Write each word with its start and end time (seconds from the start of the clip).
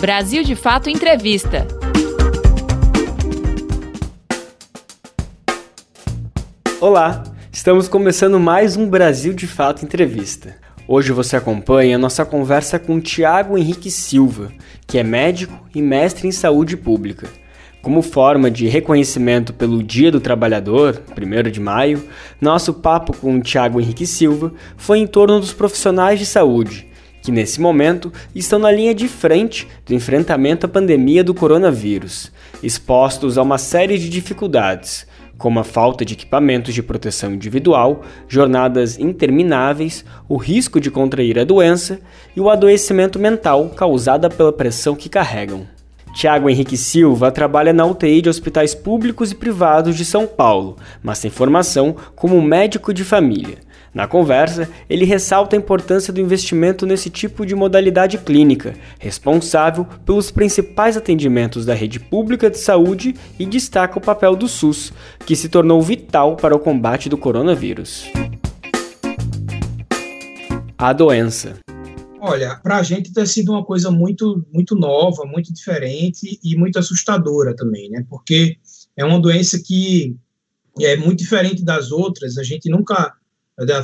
Brasil 0.00 0.44
de 0.44 0.54
Fato 0.54 0.88
Entrevista. 0.88 1.66
Olá, 6.80 7.24
estamos 7.52 7.88
começando 7.88 8.38
mais 8.38 8.76
um 8.76 8.88
Brasil 8.88 9.32
de 9.32 9.48
Fato 9.48 9.84
Entrevista. 9.84 10.54
Hoje 10.86 11.10
você 11.10 11.36
acompanha 11.36 11.96
a 11.96 11.98
nossa 11.98 12.24
conversa 12.24 12.78
com 12.78 13.00
Tiago 13.00 13.58
Henrique 13.58 13.90
Silva, 13.90 14.52
que 14.86 14.98
é 14.98 15.02
médico 15.02 15.68
e 15.74 15.82
mestre 15.82 16.28
em 16.28 16.32
saúde 16.32 16.76
pública. 16.76 17.28
Como 17.82 18.00
forma 18.00 18.48
de 18.52 18.68
reconhecimento 18.68 19.52
pelo 19.52 19.82
Dia 19.82 20.12
do 20.12 20.20
Trabalhador, 20.20 21.02
1 21.10 21.50
de 21.50 21.58
maio, 21.58 22.04
nosso 22.40 22.74
papo 22.74 23.16
com 23.16 23.40
Tiago 23.40 23.80
Henrique 23.80 24.06
Silva 24.06 24.52
foi 24.76 25.00
em 25.00 25.08
torno 25.08 25.40
dos 25.40 25.52
profissionais 25.52 26.20
de 26.20 26.26
saúde, 26.26 26.87
que 27.28 27.32
nesse 27.32 27.60
momento 27.60 28.10
estão 28.34 28.58
na 28.58 28.72
linha 28.72 28.94
de 28.94 29.06
frente 29.06 29.68
do 29.84 29.92
enfrentamento 29.92 30.64
à 30.64 30.68
pandemia 30.68 31.22
do 31.22 31.34
coronavírus, 31.34 32.32
expostos 32.62 33.36
a 33.36 33.42
uma 33.42 33.58
série 33.58 33.98
de 33.98 34.08
dificuldades, 34.08 35.06
como 35.36 35.60
a 35.60 35.64
falta 35.64 36.06
de 36.06 36.14
equipamentos 36.14 36.72
de 36.72 36.82
proteção 36.82 37.34
individual, 37.34 38.00
jornadas 38.26 38.98
intermináveis, 38.98 40.06
o 40.26 40.38
risco 40.38 40.80
de 40.80 40.90
contrair 40.90 41.38
a 41.38 41.44
doença 41.44 42.00
e 42.34 42.40
o 42.40 42.48
adoecimento 42.48 43.18
mental 43.18 43.68
causado 43.76 44.26
pela 44.30 44.50
pressão 44.50 44.96
que 44.96 45.10
carregam. 45.10 45.66
Tiago 46.14 46.48
Henrique 46.48 46.78
Silva 46.78 47.30
trabalha 47.30 47.74
na 47.74 47.84
UTI 47.84 48.22
de 48.22 48.30
hospitais 48.30 48.74
públicos 48.74 49.32
e 49.32 49.34
privados 49.34 49.96
de 49.96 50.04
São 50.06 50.26
Paulo, 50.26 50.78
mas 51.02 51.20
tem 51.20 51.30
formação 51.30 51.94
como 52.16 52.40
médico 52.40 52.94
de 52.94 53.04
família. 53.04 53.67
Na 53.92 54.06
conversa, 54.06 54.68
ele 54.88 55.04
ressalta 55.04 55.56
a 55.56 55.58
importância 55.58 56.12
do 56.12 56.20
investimento 56.20 56.86
nesse 56.86 57.08
tipo 57.10 57.44
de 57.46 57.54
modalidade 57.54 58.18
clínica, 58.18 58.74
responsável 58.98 59.86
pelos 60.04 60.30
principais 60.30 60.96
atendimentos 60.96 61.64
da 61.64 61.74
rede 61.74 61.98
pública 61.98 62.50
de 62.50 62.58
saúde 62.58 63.14
e 63.38 63.46
destaca 63.46 63.98
o 63.98 64.02
papel 64.02 64.36
do 64.36 64.46
SUS, 64.46 64.92
que 65.24 65.34
se 65.34 65.48
tornou 65.48 65.80
vital 65.80 66.36
para 66.36 66.54
o 66.54 66.58
combate 66.58 67.08
do 67.08 67.16
coronavírus. 67.16 68.04
A 70.76 70.92
doença. 70.92 71.58
Olha, 72.20 72.56
para 72.62 72.76
a 72.76 72.82
gente 72.82 73.12
tem 73.12 73.26
sido 73.26 73.52
uma 73.52 73.64
coisa 73.64 73.90
muito, 73.90 74.44
muito 74.52 74.74
nova, 74.74 75.24
muito 75.24 75.52
diferente 75.52 76.38
e 76.42 76.56
muito 76.56 76.78
assustadora 76.78 77.54
também, 77.54 77.88
né? 77.90 78.04
Porque 78.08 78.56
é 78.96 79.04
uma 79.04 79.20
doença 79.20 79.58
que 79.64 80.16
é 80.80 80.96
muito 80.96 81.18
diferente 81.18 81.64
das 81.64 81.90
outras. 81.90 82.36
A 82.36 82.42
gente 82.42 82.68
nunca 82.70 83.12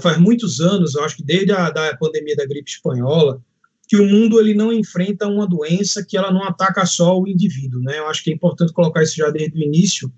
faz 0.00 0.19
muitos 0.19 0.61
anos, 0.61 0.94
eu 0.94 1.05
acho 1.05 1.17
que 1.17 1.25
desde 1.25 1.53
a 1.53 1.70
da 1.70 1.97
pandemia 1.97 2.36
da 2.36 2.47
gripe 2.47 2.70
espanhola, 2.70 3.42
que 3.86 3.97
o 3.97 4.08
mundo 4.08 4.41
ele 4.41 4.55
não 4.55 4.72
enfrenta 4.72 5.27
uma 5.27 5.47
doença 5.47 6.05
que 6.05 6.17
ela 6.17 6.30
não 6.30 6.44
ataca 6.44 6.86
só 6.86 7.19
o 7.19 7.28
indivíduo, 7.28 7.80
né? 7.83 7.98
Eu 7.98 8.08
acho 8.08 8.25
que 8.25 8.30
é 8.30 8.34
importante 8.34 8.72
colocar 8.72 9.02
isso 9.02 9.17
já 9.17 9.30
desde 9.30 9.58
o 9.58 9.62
início, 9.62 10.11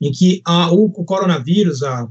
em 0.00 0.10
que 0.10 0.40
a, 0.44 0.72
o, 0.72 0.86
o 0.86 1.04
coronavírus, 1.04 1.82
a, 1.82 2.08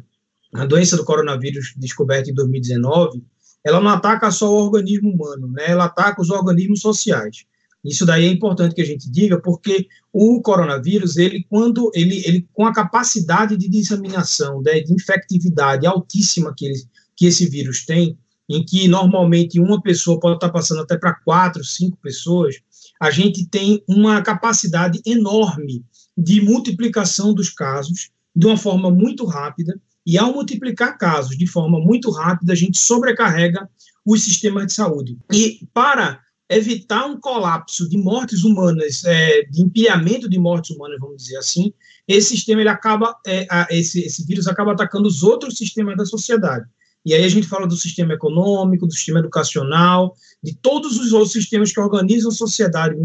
a 0.53 0.66
doença 0.66 0.95
do 0.97 1.03
coronavírus 1.03 1.73
descoberta 1.77 2.30
em 2.30 2.33
2019, 2.33 3.23
ela 3.64 3.81
não 3.81 3.89
ataca 3.89 4.30
só 4.31 4.50
o 4.52 4.66
organismo 4.66 5.11
humano, 5.11 5.47
né? 5.52 5.66
Ela 5.70 5.86
ataca 5.86 6.22
os 6.22 6.30
organismos 6.30 6.81
sociais. 6.81 7.45
Isso 7.83 8.05
daí 8.05 8.25
é 8.25 8.30
importante 8.30 8.75
que 8.75 8.81
a 8.81 8.85
gente 8.85 9.09
diga, 9.09 9.41
porque 9.41 9.88
o 10.11 10.41
coronavírus, 10.41 11.17
ele, 11.17 11.45
quando 11.49 11.91
ele, 11.94 12.21
ele 12.25 12.47
com 12.53 12.66
a 12.66 12.73
capacidade 12.73 13.55
de 13.55 13.69
disseminação, 13.69 14.61
né, 14.61 14.81
de 14.81 14.94
infectividade 14.94 15.88
altíssima 15.88 16.53
que, 16.55 16.66
ele, 16.66 16.75
que 17.16 17.25
esse 17.25 17.47
vírus 17.47 17.86
tem, 17.86 18.17
em 18.49 18.66
que 18.66 18.88
normalmente 18.88 19.59
uma 19.59 19.81
pessoa 19.81 20.19
pode 20.19 20.36
estar 20.36 20.49
passando 20.49 20.81
até 20.81 20.97
para 20.97 21.13
quatro, 21.13 21.63
cinco 21.63 21.97
pessoas, 22.02 22.55
a 22.99 23.11
gente 23.11 23.45
tem 23.45 23.81
uma 23.88 24.21
capacidade 24.21 24.99
enorme 25.05 25.86
de 26.17 26.41
multiplicação 26.41 27.33
dos 27.33 27.49
casos 27.49 28.09
de 28.36 28.45
uma 28.45 28.58
forma 28.58 28.91
muito 28.91 29.25
rápida, 29.25 29.80
e 30.05 30.17
ao 30.17 30.33
multiplicar 30.33 30.98
casos 30.98 31.37
de 31.37 31.45
forma 31.45 31.80
muito 31.80 32.09
rápida, 32.09 32.53
a 32.53 32.55
gente 32.55 32.77
sobrecarrega 32.77 33.70
os 34.05 34.23
sistemas 34.23 34.67
de 34.67 34.73
saúde. 34.73 35.17
E 35.32 35.67
para 35.73 36.20
evitar 36.49 37.05
um 37.05 37.20
colapso 37.20 37.87
de 37.87 37.98
mortes 37.98 38.43
humanas, 38.43 39.04
é, 39.05 39.43
de 39.43 39.61
empilhamento 39.61 40.27
de 40.27 40.39
mortes 40.39 40.71
humanas, 40.71 40.99
vamos 40.99 41.17
dizer 41.17 41.37
assim, 41.37 41.71
esse 42.08 42.30
sistema 42.30 42.61
ele 42.61 42.70
acaba, 42.70 43.15
é, 43.26 43.45
a, 43.52 43.67
esse, 43.70 44.02
esse 44.02 44.26
vírus 44.26 44.48
acaba 44.48 44.71
atacando 44.71 45.08
os 45.08 45.21
outros 45.21 45.55
sistemas 45.55 45.95
da 45.95 46.05
sociedade. 46.05 46.65
E 47.05 47.14
aí 47.14 47.23
a 47.23 47.30
gente 47.30 47.48
fala 47.48 47.67
do 47.67 47.77
sistema 47.77 48.14
econômico, 48.14 48.88
do 48.88 48.93
sistema 48.93 49.20
educacional, 49.20 50.14
de 50.43 50.55
todos 50.55 50.99
os 50.99 51.14
outros 51.14 51.32
sistemas 51.32 51.71
que 51.71 51.80
organizam 51.80 52.30
a 52.30 52.33
sociedade 52.33 52.95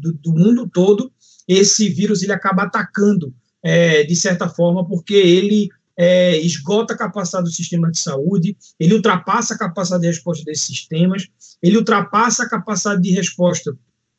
do, 0.00 0.12
do 0.12 0.32
mundo 0.32 0.70
todo. 0.72 1.12
Esse 1.46 1.88
vírus 1.88 2.22
ele 2.22 2.32
acaba 2.32 2.62
atacando 2.62 3.34
é, 3.62 4.04
de 4.04 4.16
certa 4.16 4.48
forma, 4.48 4.86
porque 4.86 5.14
ele 5.14 5.68
é, 6.02 6.36
esgota 6.36 6.94
a 6.94 6.98
capacidade 6.98 7.44
do 7.44 7.52
sistema 7.52 7.88
de 7.88 7.96
saúde, 7.96 8.56
ele 8.78 8.94
ultrapassa 8.94 9.54
a 9.54 9.58
capacidade 9.58 10.02
de 10.02 10.08
resposta 10.08 10.44
desses 10.44 10.66
sistemas, 10.66 11.28
ele 11.62 11.76
ultrapassa 11.76 12.42
a 12.42 12.48
capacidade 12.48 13.00
de 13.00 13.12
resposta 13.12 13.72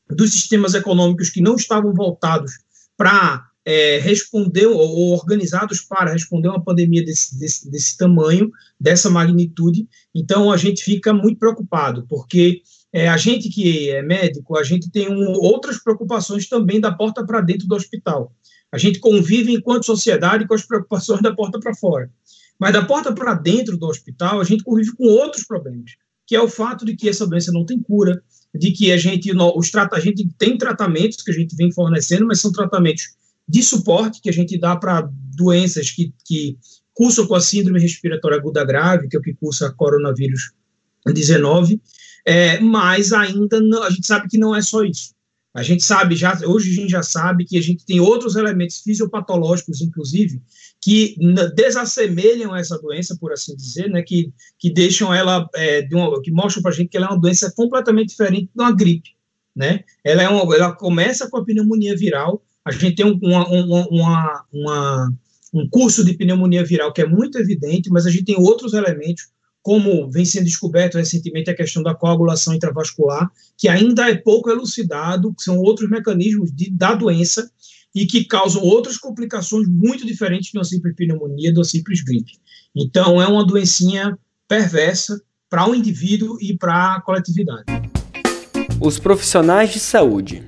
dos 0.10 0.32
sistemas 0.32 0.74
econômicos 0.76 1.30
que 1.30 1.42
não 1.42 1.56
estavam 1.56 1.94
voltados 1.94 2.54
para 2.96 3.44
é, 3.66 4.00
responder 4.00 4.66
ou 4.66 5.12
organizados 5.12 5.82
para 5.82 6.14
responder 6.14 6.48
uma 6.48 6.64
pandemia 6.64 7.04
desse, 7.04 7.38
desse, 7.38 7.70
desse 7.70 7.98
tamanho, 7.98 8.50
dessa 8.80 9.10
magnitude. 9.10 9.86
Então, 10.16 10.54
a 10.54 10.56
gente 10.56 10.82
fica 10.86 11.14
muito 11.14 11.38
preocupado, 11.38 12.06
porque 12.08 12.62
é, 12.94 13.10
a 13.10 13.18
gente 13.18 13.50
que 13.50 13.90
é 13.90 14.02
médico, 14.02 14.58
a 14.58 14.64
gente 14.64 14.90
tem 14.90 15.10
um, 15.10 15.34
outras 15.34 15.84
preocupações 15.84 16.48
também 16.48 16.80
da 16.80 16.94
porta 16.94 17.26
para 17.26 17.42
dentro 17.42 17.68
do 17.68 17.76
hospital. 17.76 18.34
A 18.74 18.78
gente 18.80 18.98
convive 18.98 19.54
enquanto 19.54 19.86
sociedade 19.86 20.48
com 20.48 20.56
as 20.56 20.66
preocupações 20.66 21.22
da 21.22 21.32
porta 21.32 21.60
para 21.60 21.76
fora. 21.76 22.10
Mas 22.60 22.74
da 22.74 22.84
porta 22.84 23.14
para 23.14 23.36
dentro 23.36 23.78
do 23.78 23.86
hospital, 23.86 24.42
a 24.42 24.44
gente 24.44 24.64
convive 24.64 24.96
com 24.96 25.06
outros 25.06 25.44
problemas, 25.46 25.92
que 26.26 26.36
é 26.36 26.42
o 26.42 26.50
fato 26.50 26.84
de 26.84 26.96
que 26.96 27.08
essa 27.08 27.28
doença 27.28 27.52
não 27.52 27.68
tem 27.68 27.80
cura, 27.80 28.20
de 28.52 28.72
que 28.72 28.92
a 28.92 28.98
gente, 28.98 29.32
os, 29.32 29.72
a 29.76 30.00
gente 30.00 30.28
tem 30.40 30.58
tratamentos 30.58 31.22
que 31.22 31.30
a 31.30 31.34
gente 31.34 31.56
vem 31.56 31.72
fornecendo, 31.72 32.26
mas 32.26 32.42
são 32.42 32.52
tratamentos 32.52 33.16
de 33.48 33.62
suporte 33.62 34.20
que 34.20 34.30
a 34.30 34.34
gente 34.34 34.58
dá 34.58 34.76
para 34.76 35.08
doenças 35.36 35.92
que, 35.92 36.12
que 36.26 36.58
cursam 36.96 37.28
com 37.28 37.36
a 37.36 37.42
síndrome 37.42 37.80
respiratória 37.80 38.38
aguda 38.38 38.66
grave, 38.66 39.08
que 39.08 39.16
é 39.16 39.20
o 39.20 39.24
que 39.24 39.36
cursa 39.36 39.72
coronavírus 39.72 40.52
19, 41.06 41.80
é, 42.26 42.60
mas 42.60 43.14
ainda 43.14 43.60
não, 43.60 43.84
a 43.84 43.90
gente 43.92 44.08
sabe 44.08 44.28
que 44.28 44.38
não 44.38 44.56
é 44.56 44.62
só 44.64 44.84
isso. 44.84 45.14
A 45.54 45.62
gente 45.62 45.84
sabe, 45.84 46.16
já 46.16 46.36
hoje 46.46 46.72
a 46.72 46.74
gente 46.74 46.90
já 46.90 47.04
sabe 47.04 47.46
que 47.46 47.58
a 47.58 47.62
gente 47.62 47.86
tem 47.86 48.00
outros 48.00 48.36
elementos 48.36 48.80
fisiopatológicos, 48.80 49.82
inclusive, 49.82 50.42
que 50.82 51.16
desassemelham 51.56 52.56
essa 52.56 52.78
doença, 52.80 53.16
por 53.20 53.32
assim 53.32 53.56
dizer, 53.56 53.88
né, 53.88 54.02
que, 54.02 54.34
que 54.58 54.74
deixam 54.74 55.14
ela, 55.14 55.48
é, 55.54 55.84
de 55.84 55.94
uma, 55.94 56.20
que 56.24 56.32
mostram 56.32 56.64
para 56.64 56.72
a 56.72 56.74
gente 56.74 56.90
que 56.90 56.98
ela 56.98 57.06
é 57.06 57.10
uma 57.10 57.22
doença 57.22 57.54
completamente 57.56 58.10
diferente 58.10 58.50
de 58.54 58.64
uma 58.64 58.76
gripe, 58.76 59.12
né? 59.56 59.84
Ela, 60.04 60.24
é 60.24 60.30
uma, 60.30 60.56
ela 60.56 60.76
começa 60.76 61.30
com 61.30 61.38
a 61.38 61.46
pneumonia 61.46 61.96
viral, 61.96 62.44
a 62.66 62.72
gente 62.72 62.96
tem 62.96 63.06
um, 63.06 63.20
uma, 63.22 63.48
uma, 63.48 64.46
uma, 64.52 65.14
um 65.54 65.70
curso 65.70 66.04
de 66.04 66.16
pneumonia 66.16 66.64
viral 66.64 66.92
que 66.92 67.02
é 67.02 67.06
muito 67.06 67.38
evidente, 67.38 67.92
mas 67.92 68.08
a 68.08 68.10
gente 68.10 68.26
tem 68.26 68.38
outros 68.40 68.74
elementos 68.74 69.28
como 69.64 70.12
vem 70.12 70.26
sendo 70.26 70.44
descoberto 70.44 70.96
recentemente 70.96 71.50
a 71.50 71.56
questão 71.56 71.82
da 71.82 71.96
coagulação 71.96 72.54
intravascular, 72.54 73.32
que 73.58 73.70
ainda 73.70 74.10
é 74.10 74.16
pouco 74.16 74.52
elucidado, 74.52 75.34
que 75.34 75.42
são 75.42 75.58
outros 75.58 75.90
mecanismos 75.90 76.52
de, 76.54 76.70
da 76.70 76.94
doença 76.94 77.50
e 77.96 78.06
que 78.06 78.26
causam 78.26 78.62
outras 78.62 78.98
complicações 78.98 79.66
muito 79.68 80.06
diferentes 80.06 80.52
de 80.52 80.58
uma 80.58 80.66
simples 80.66 80.94
pneumonia, 80.96 81.54
de 81.54 81.58
uma 81.58 81.64
simples 81.64 82.04
gripe. 82.04 82.34
Então, 82.76 83.22
é 83.22 83.28
uma 83.28 83.46
doencinha 83.46 84.18
perversa 84.50 85.22
para 85.50 85.66
o 85.66 85.72
um 85.72 85.76
indivíduo 85.76 86.38
e 86.42 86.58
para 86.58 86.96
a 86.96 87.02
coletividade. 87.02 87.64
Os 88.82 89.00
profissionais 89.00 89.72
de 89.72 89.80
saúde 89.80 90.44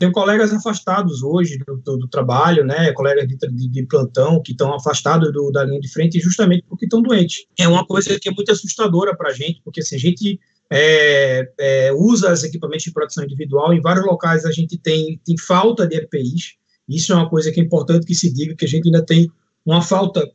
tenho 0.00 0.12
colegas 0.12 0.50
afastados 0.50 1.22
hoje 1.22 1.58
do, 1.58 1.76
do, 1.76 1.98
do 1.98 2.08
trabalho, 2.08 2.64
né, 2.64 2.90
colegas 2.92 3.28
de, 3.28 3.36
de, 3.36 3.68
de 3.68 3.86
plantão 3.86 4.42
que 4.42 4.52
estão 4.52 4.74
afastados 4.74 5.30
do, 5.30 5.50
da 5.52 5.62
linha 5.62 5.78
de 5.78 5.92
frente 5.92 6.18
justamente 6.18 6.64
porque 6.66 6.86
estão 6.86 7.02
doentes. 7.02 7.44
É 7.58 7.68
uma 7.68 7.86
coisa 7.86 8.18
que 8.18 8.30
é 8.30 8.32
muito 8.32 8.50
assustadora 8.50 9.14
para 9.14 9.28
a 9.28 9.32
gente, 9.34 9.60
porque 9.62 9.82
se 9.82 9.94
a 9.94 9.98
gente 9.98 10.40
é, 10.70 11.52
é, 11.58 11.92
usa 11.92 12.32
os 12.32 12.42
equipamentos 12.42 12.84
de 12.84 12.92
proteção 12.92 13.24
individual, 13.24 13.74
em 13.74 13.80
vários 13.82 14.06
locais 14.06 14.46
a 14.46 14.50
gente 14.50 14.78
tem, 14.78 15.20
tem 15.22 15.36
falta 15.36 15.86
de 15.86 15.96
EPIs, 15.96 16.54
isso 16.88 17.12
é 17.12 17.16
uma 17.16 17.28
coisa 17.28 17.52
que 17.52 17.60
é 17.60 17.62
importante 17.62 18.06
que 18.06 18.14
se 18.14 18.32
diga, 18.32 18.56
que 18.56 18.64
a 18.64 18.68
gente 18.68 18.86
ainda 18.86 19.04
tem 19.04 19.30
uma 19.66 19.82
falta 19.82 20.26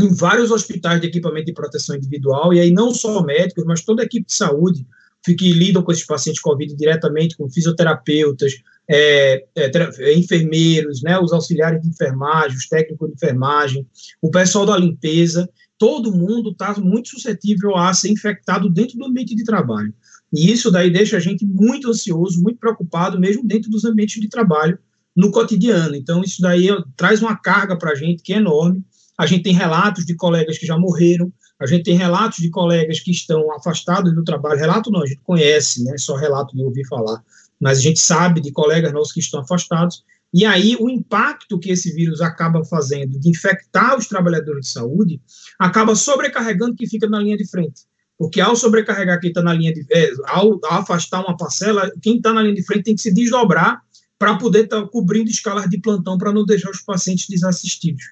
em 0.00 0.12
vários 0.12 0.50
hospitais 0.50 1.00
de 1.00 1.06
equipamento 1.06 1.46
de 1.46 1.52
proteção 1.52 1.94
individual, 1.94 2.52
e 2.52 2.58
aí 2.58 2.72
não 2.72 2.92
só 2.92 3.22
médicos, 3.22 3.64
mas 3.64 3.84
toda 3.84 4.02
a 4.02 4.04
equipe 4.04 4.26
de 4.26 4.34
saúde 4.34 4.84
que 5.34 5.52
lidam 5.52 5.82
com 5.82 5.92
esses 5.92 6.06
pacientes 6.06 6.40
COVID 6.40 6.76
diretamente, 6.76 7.36
com 7.36 7.50
fisioterapeutas, 7.50 8.52
é, 8.88 9.44
é, 9.56 10.14
enfermeiros, 10.14 11.02
né, 11.02 11.18
os 11.18 11.32
auxiliares 11.32 11.82
de 11.82 11.88
enfermagem, 11.88 12.56
os 12.56 12.68
técnicos 12.68 13.08
de 13.08 13.14
enfermagem, 13.14 13.86
o 14.22 14.30
pessoal 14.30 14.64
da 14.64 14.76
limpeza, 14.76 15.48
todo 15.78 16.14
mundo 16.14 16.50
está 16.50 16.74
muito 16.74 17.08
suscetível 17.08 17.76
a 17.76 17.92
ser 17.92 18.10
infectado 18.10 18.70
dentro 18.70 18.96
do 18.98 19.06
ambiente 19.06 19.34
de 19.34 19.44
trabalho. 19.44 19.92
E 20.32 20.50
isso 20.50 20.70
daí 20.70 20.90
deixa 20.90 21.16
a 21.16 21.20
gente 21.20 21.44
muito 21.44 21.88
ansioso, 21.88 22.42
muito 22.42 22.58
preocupado, 22.58 23.18
mesmo 23.18 23.46
dentro 23.46 23.70
dos 23.70 23.84
ambientes 23.84 24.20
de 24.20 24.28
trabalho 24.28 24.78
no 25.14 25.30
cotidiano. 25.30 25.94
Então, 25.94 26.22
isso 26.22 26.42
daí 26.42 26.68
traz 26.96 27.22
uma 27.22 27.36
carga 27.36 27.76
para 27.76 27.92
a 27.92 27.94
gente 27.94 28.22
que 28.22 28.32
é 28.32 28.36
enorme. 28.36 28.84
A 29.18 29.24
gente 29.24 29.44
tem 29.44 29.54
relatos 29.54 30.04
de 30.04 30.14
colegas 30.14 30.58
que 30.58 30.66
já 30.66 30.78
morreram, 30.78 31.32
a 31.58 31.66
gente 31.66 31.84
tem 31.84 31.96
relatos 31.96 32.38
de 32.38 32.50
colegas 32.50 33.00
que 33.00 33.10
estão 33.10 33.50
afastados 33.54 34.14
do 34.14 34.22
trabalho. 34.22 34.58
Relato 34.58 34.90
não, 34.90 35.02
a 35.02 35.06
gente 35.06 35.20
conhece, 35.24 35.82
né? 35.84 35.96
Só 35.96 36.14
relato 36.14 36.54
de 36.54 36.62
ouvir 36.62 36.86
falar. 36.86 37.22
Mas 37.58 37.78
a 37.78 37.80
gente 37.80 37.98
sabe 37.98 38.40
de 38.40 38.52
colegas 38.52 38.92
nossos 38.92 39.12
que 39.12 39.20
estão 39.20 39.40
afastados. 39.40 40.04
E 40.34 40.44
aí, 40.44 40.76
o 40.78 40.90
impacto 40.90 41.58
que 41.58 41.70
esse 41.70 41.92
vírus 41.92 42.20
acaba 42.20 42.62
fazendo 42.64 43.18
de 43.18 43.30
infectar 43.30 43.96
os 43.96 44.06
trabalhadores 44.06 44.66
de 44.66 44.72
saúde 44.72 45.20
acaba 45.58 45.94
sobrecarregando 45.94 46.76
quem 46.76 46.86
fica 46.86 47.08
na 47.08 47.20
linha 47.20 47.38
de 47.38 47.48
frente. 47.48 47.82
Porque 48.18 48.40
ao 48.40 48.54
sobrecarregar 48.54 49.18
quem 49.20 49.28
está 49.30 49.42
na 49.42 49.54
linha 49.54 49.72
de. 49.72 49.86
É, 49.90 50.10
ao, 50.26 50.58
ao, 50.64 50.80
afastar 50.80 51.20
uma 51.24 51.36
parcela, 51.36 51.90
quem 52.02 52.16
está 52.16 52.32
na 52.32 52.42
linha 52.42 52.54
de 52.54 52.64
frente 52.64 52.84
tem 52.84 52.94
que 52.94 53.00
se 53.00 53.14
desdobrar 53.14 53.80
para 54.18 54.36
poder 54.36 54.64
estar 54.64 54.82
tá 54.82 54.88
cobrindo 54.88 55.30
escalas 55.30 55.68
de 55.68 55.78
plantão 55.78 56.18
para 56.18 56.32
não 56.32 56.44
deixar 56.44 56.70
os 56.70 56.80
pacientes 56.80 57.26
desassistidos. 57.28 58.04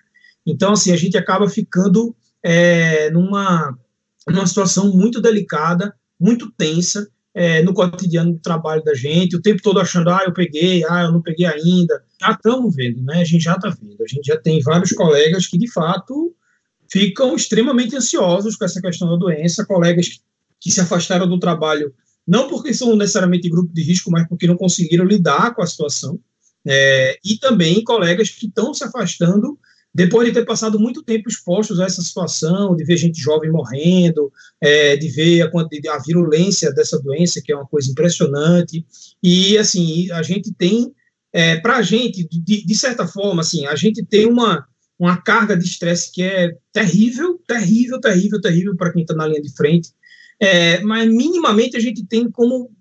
Então, 0.46 0.72
assim, 0.72 0.92
a 0.92 0.96
gente 0.96 1.16
acaba 1.16 1.48
ficando 1.48 2.14
é, 2.44 3.10
numa, 3.10 3.76
numa 4.28 4.46
situação 4.46 4.92
muito 4.94 5.20
delicada, 5.20 5.94
muito 6.20 6.52
tensa, 6.52 7.08
é, 7.32 7.62
no 7.62 7.72
cotidiano 7.72 8.34
do 8.34 8.38
trabalho 8.38 8.84
da 8.84 8.94
gente, 8.94 9.34
o 9.34 9.42
tempo 9.42 9.60
todo 9.60 9.80
achando, 9.80 10.10
ah, 10.10 10.22
eu 10.24 10.32
peguei, 10.32 10.84
ah, 10.84 11.04
eu 11.04 11.12
não 11.12 11.22
peguei 11.22 11.46
ainda. 11.46 12.04
Já 12.20 12.32
estamos 12.32 12.76
vendo, 12.76 13.02
né? 13.02 13.22
A 13.22 13.24
gente 13.24 13.42
já 13.42 13.54
está 13.54 13.70
vendo. 13.70 14.00
A 14.00 14.06
gente 14.06 14.26
já 14.26 14.36
tem 14.36 14.60
vários 14.60 14.92
colegas 14.92 15.46
que, 15.46 15.58
de 15.58 15.68
fato, 15.72 16.32
ficam 16.88 17.34
extremamente 17.34 17.96
ansiosos 17.96 18.54
com 18.54 18.64
essa 18.64 18.80
questão 18.80 19.08
da 19.08 19.16
doença, 19.16 19.66
colegas 19.66 20.08
que, 20.08 20.18
que 20.60 20.70
se 20.70 20.80
afastaram 20.80 21.26
do 21.26 21.40
trabalho, 21.40 21.92
não 22.26 22.48
porque 22.48 22.72
são 22.72 22.94
necessariamente 22.94 23.48
grupo 23.48 23.72
de 23.72 23.82
risco, 23.82 24.10
mas 24.10 24.28
porque 24.28 24.46
não 24.46 24.56
conseguiram 24.56 25.04
lidar 25.04 25.54
com 25.54 25.62
a 25.62 25.66
situação, 25.66 26.20
é, 26.66 27.18
e 27.24 27.36
também 27.36 27.82
colegas 27.82 28.30
que 28.30 28.46
estão 28.46 28.72
se 28.72 28.84
afastando 28.84 29.58
depois 29.94 30.26
de 30.26 30.34
ter 30.34 30.44
passado 30.44 30.78
muito 30.80 31.04
tempo 31.04 31.28
expostos 31.28 31.78
a 31.78 31.84
essa 31.84 32.02
situação, 32.02 32.74
de 32.74 32.84
ver 32.84 32.96
gente 32.96 33.20
jovem 33.20 33.50
morrendo, 33.50 34.32
é, 34.60 34.96
de 34.96 35.08
ver 35.08 35.42
a, 35.42 35.46
a, 35.46 35.98
virulência 36.04 36.72
dessa 36.72 37.00
doença, 37.00 37.40
que 37.40 37.52
é 37.52 37.56
uma 37.56 37.66
coisa 37.66 37.90
impressionante, 37.90 38.84
e 39.22 39.56
assim, 39.56 40.10
a 40.10 40.22
gente 40.22 40.52
tem, 40.52 40.92
é, 41.32 41.60
para 41.60 41.76
a 41.76 41.82
gente, 41.82 42.26
de, 42.28 42.66
de, 42.66 42.74
certa 42.74 43.06
forma, 43.06 43.42
assim, 43.42 43.66
a 43.66 43.76
gente 43.76 44.04
tem 44.04 44.26
uma, 44.26 44.66
uma 44.98 45.16
carga 45.16 45.56
de 45.56 45.64
estresse 45.64 46.10
que 46.10 46.22
é 46.24 46.56
terrível, 46.72 47.40
terrível, 47.46 48.00
terrível, 48.00 48.40
terrível 48.40 48.76
para 48.76 48.92
quem 48.92 49.02
está 49.02 49.14
na 49.14 49.28
linha 49.28 49.42
de 49.42 49.54
frente, 49.54 49.90
é, 50.40 50.80
mas 50.80 51.08
minimamente 51.08 51.76
a 51.76 51.80
gente 51.80 52.04
tem 52.04 52.28
como 52.28 52.72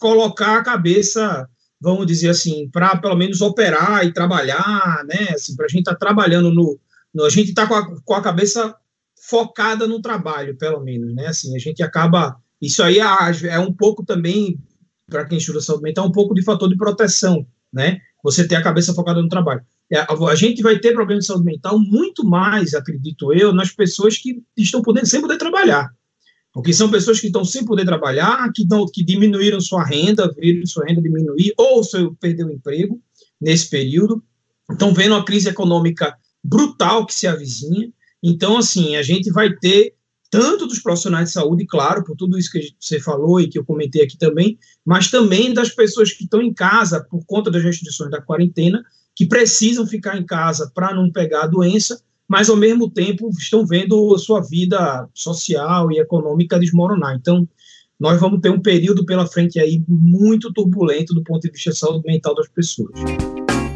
colocar 0.00 0.56
a 0.56 0.64
cabeça 0.64 1.46
vamos 1.82 2.06
dizer 2.06 2.28
assim, 2.28 2.68
para 2.70 2.96
pelo 2.96 3.16
menos 3.16 3.40
operar 3.40 4.06
e 4.06 4.12
trabalhar, 4.12 5.04
né? 5.04 5.30
Assim, 5.34 5.56
para 5.56 5.66
a 5.66 5.68
gente 5.68 5.80
estar 5.80 5.94
tá 5.94 5.98
trabalhando 5.98 6.54
no, 6.54 6.78
no, 7.12 7.24
A 7.24 7.28
gente 7.28 7.48
está 7.48 7.66
com, 7.66 8.00
com, 8.04 8.14
a 8.14 8.22
cabeça 8.22 8.72
focada 9.28 9.84
no 9.88 10.00
trabalho, 10.00 10.56
pelo 10.56 10.80
menos, 10.80 11.12
né? 11.12 11.26
Assim, 11.26 11.56
a 11.56 11.58
gente 11.58 11.82
acaba. 11.82 12.36
Isso 12.60 12.84
aí 12.84 13.00
é, 13.00 13.48
é 13.48 13.58
um 13.58 13.72
pouco 13.72 14.04
também, 14.04 14.56
para 15.10 15.24
quem 15.24 15.38
estuda 15.38 15.60
saúde 15.60 15.82
mental, 15.82 16.06
um 16.06 16.12
pouco 16.12 16.34
de 16.34 16.44
fator 16.44 16.68
de 16.68 16.76
proteção, 16.76 17.44
né? 17.72 17.98
Você 18.22 18.46
ter 18.46 18.54
a 18.54 18.62
cabeça 18.62 18.94
focada 18.94 19.20
no 19.20 19.28
trabalho. 19.28 19.62
É, 19.90 19.98
a 19.98 20.34
gente 20.36 20.62
vai 20.62 20.78
ter 20.78 20.92
problemas 20.92 21.24
de 21.24 21.26
saúde 21.26 21.44
mental 21.44 21.76
muito 21.80 22.24
mais, 22.24 22.74
acredito 22.74 23.32
eu, 23.32 23.52
nas 23.52 23.72
pessoas 23.72 24.16
que 24.16 24.40
estão 24.56 24.80
podendo, 24.80 25.06
sem 25.06 25.20
poder 25.20 25.36
trabalhar. 25.36 25.92
Porque 26.52 26.72
são 26.72 26.90
pessoas 26.90 27.18
que 27.18 27.28
estão 27.28 27.44
sem 27.44 27.64
poder 27.64 27.86
trabalhar, 27.86 28.50
que, 28.52 28.66
não, 28.66 28.86
que 28.86 29.02
diminuíram 29.02 29.60
sua 29.60 29.84
renda, 29.84 30.30
viram 30.36 30.66
sua 30.66 30.84
renda 30.84 31.00
diminuir, 31.00 31.52
ou 31.56 31.82
seu, 31.82 32.14
perdeu 32.16 32.48
o 32.48 32.52
emprego 32.52 33.00
nesse 33.40 33.70
período, 33.70 34.22
estão 34.70 34.92
vendo 34.92 35.14
uma 35.14 35.24
crise 35.24 35.48
econômica 35.48 36.14
brutal 36.44 37.06
que 37.06 37.14
se 37.14 37.26
avizinha. 37.26 37.90
Então, 38.22 38.58
assim, 38.58 38.96
a 38.96 39.02
gente 39.02 39.30
vai 39.32 39.54
ter 39.54 39.94
tanto 40.30 40.66
dos 40.66 40.78
profissionais 40.78 41.28
de 41.28 41.34
saúde, 41.34 41.66
claro, 41.66 42.04
por 42.04 42.16
tudo 42.16 42.38
isso 42.38 42.50
que 42.50 42.74
você 42.78 42.98
falou 43.00 43.40
e 43.40 43.48
que 43.48 43.58
eu 43.58 43.64
comentei 43.64 44.02
aqui 44.02 44.16
também, 44.16 44.58
mas 44.84 45.10
também 45.10 45.52
das 45.52 45.70
pessoas 45.70 46.12
que 46.12 46.24
estão 46.24 46.40
em 46.40 46.52
casa 46.52 47.04
por 47.10 47.24
conta 47.26 47.50
das 47.50 47.62
restrições 47.62 48.10
da 48.10 48.20
quarentena, 48.20 48.82
que 49.14 49.26
precisam 49.26 49.86
ficar 49.86 50.16
em 50.16 50.24
casa 50.24 50.70
para 50.74 50.94
não 50.94 51.10
pegar 51.10 51.42
a 51.42 51.46
doença 51.46 52.02
mas 52.32 52.48
ao 52.48 52.56
mesmo 52.56 52.88
tempo 52.88 53.28
estão 53.38 53.66
vendo 53.66 54.14
a 54.14 54.18
sua 54.18 54.40
vida 54.40 55.06
social 55.12 55.92
e 55.92 55.98
econômica 55.98 56.58
desmoronar. 56.58 57.14
Então, 57.14 57.46
nós 58.00 58.18
vamos 58.18 58.40
ter 58.40 58.48
um 58.48 58.58
período 58.58 59.04
pela 59.04 59.26
frente 59.26 59.60
aí 59.60 59.84
muito 59.86 60.50
turbulento 60.50 61.12
do 61.12 61.22
ponto 61.22 61.42
de 61.42 61.50
vista 61.50 61.68
da 61.68 61.76
saúde 61.76 62.06
mental 62.06 62.34
das 62.34 62.48
pessoas. 62.48 62.98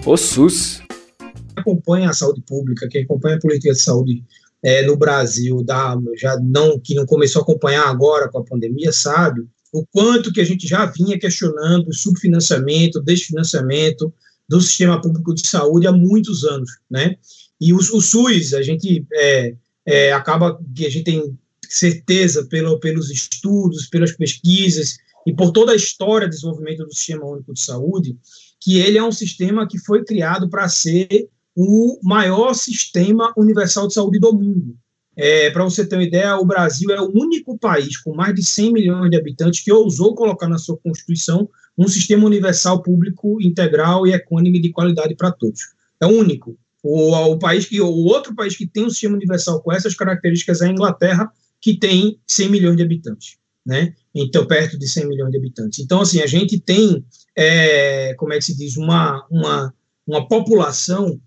O 0.06 0.16
SUS. 0.16 0.80
Quem 1.18 1.28
acompanha 1.54 2.08
a 2.08 2.14
saúde 2.14 2.40
pública, 2.48 2.88
quem 2.88 3.02
acompanha 3.02 3.36
a 3.36 3.40
política 3.40 3.74
de 3.74 3.82
saúde 3.82 4.24
é, 4.62 4.86
no 4.86 4.96
Brasil, 4.96 5.62
da, 5.62 5.94
já 6.16 6.40
não 6.40 6.80
que 6.80 6.94
não 6.94 7.04
começou 7.04 7.40
a 7.40 7.42
acompanhar 7.42 7.86
agora 7.86 8.26
com 8.30 8.38
a 8.38 8.44
pandemia, 8.44 8.90
sabe 8.90 9.46
o 9.70 9.84
quanto 9.92 10.32
que 10.32 10.40
a 10.40 10.44
gente 10.46 10.66
já 10.66 10.86
vinha 10.86 11.18
questionando 11.18 11.88
o 11.88 11.94
subfinanciamento, 11.94 13.02
desfinanciamento 13.02 14.10
do 14.48 14.62
sistema 14.62 14.98
público 14.98 15.34
de 15.34 15.46
saúde 15.46 15.86
há 15.86 15.92
muitos 15.92 16.42
anos, 16.44 16.70
né? 16.90 17.16
E 17.60 17.72
o, 17.72 17.76
o 17.76 18.00
SUS, 18.00 18.54
a 18.54 18.62
gente 18.62 19.06
é, 19.12 19.54
é, 19.86 20.12
acaba 20.12 20.58
que 20.74 20.86
a 20.86 20.90
gente 20.90 21.04
tem 21.04 21.38
certeza 21.68 22.46
pelo, 22.46 22.78
pelos 22.78 23.10
estudos, 23.10 23.86
pelas 23.86 24.12
pesquisas 24.12 24.96
e 25.26 25.34
por 25.34 25.50
toda 25.50 25.72
a 25.72 25.76
história 25.76 26.28
de 26.28 26.34
desenvolvimento 26.34 26.84
do 26.84 26.94
Sistema 26.94 27.26
Único 27.26 27.52
de 27.52 27.60
Saúde, 27.60 28.16
que 28.60 28.78
ele 28.78 28.98
é 28.98 29.02
um 29.02 29.12
sistema 29.12 29.66
que 29.66 29.78
foi 29.78 30.04
criado 30.04 30.48
para 30.48 30.68
ser 30.68 31.28
o 31.54 31.98
maior 32.02 32.54
sistema 32.54 33.32
universal 33.36 33.88
de 33.88 33.94
saúde 33.94 34.18
do 34.18 34.34
mundo. 34.34 34.76
É, 35.16 35.50
para 35.50 35.64
você 35.64 35.86
ter 35.86 35.96
uma 35.96 36.04
ideia, 36.04 36.36
o 36.36 36.44
Brasil 36.44 36.90
é 36.90 37.00
o 37.00 37.10
único 37.10 37.58
país 37.58 37.96
com 37.96 38.14
mais 38.14 38.34
de 38.34 38.44
100 38.44 38.72
milhões 38.72 39.10
de 39.10 39.16
habitantes 39.16 39.60
que 39.60 39.72
ousou 39.72 40.14
colocar 40.14 40.46
na 40.46 40.58
sua 40.58 40.76
Constituição 40.76 41.48
um 41.76 41.88
sistema 41.88 42.26
universal 42.26 42.82
público 42.82 43.40
integral 43.40 44.06
e 44.06 44.12
econômico 44.12 44.60
de 44.60 44.70
qualidade 44.70 45.14
para 45.14 45.32
todos. 45.32 45.60
É 45.98 46.06
o 46.06 46.10
único. 46.10 46.58
O, 46.88 47.36
país 47.36 47.66
que, 47.66 47.80
o 47.80 48.04
outro 48.04 48.32
país 48.32 48.56
que 48.56 48.66
tem 48.66 48.84
um 48.84 48.90
sistema 48.90 49.16
universal 49.16 49.60
com 49.60 49.72
essas 49.72 49.94
características 49.94 50.60
é 50.60 50.66
a 50.66 50.70
Inglaterra, 50.70 51.28
que 51.60 51.76
tem 51.76 52.20
100 52.26 52.48
milhões 52.48 52.76
de 52.76 52.82
habitantes, 52.84 53.38
né? 53.64 53.92
Então, 54.14 54.46
perto 54.46 54.78
de 54.78 54.86
100 54.86 55.08
milhões 55.08 55.32
de 55.32 55.36
habitantes. 55.36 55.80
Então, 55.80 56.00
assim, 56.00 56.20
a 56.20 56.26
gente 56.26 56.60
tem, 56.60 57.04
é, 57.34 58.14
como 58.14 58.32
é 58.32 58.38
que 58.38 58.44
se 58.44 58.56
diz, 58.56 58.76
uma, 58.76 59.26
uma, 59.28 59.74
uma 60.06 60.28
população 60.28 61.20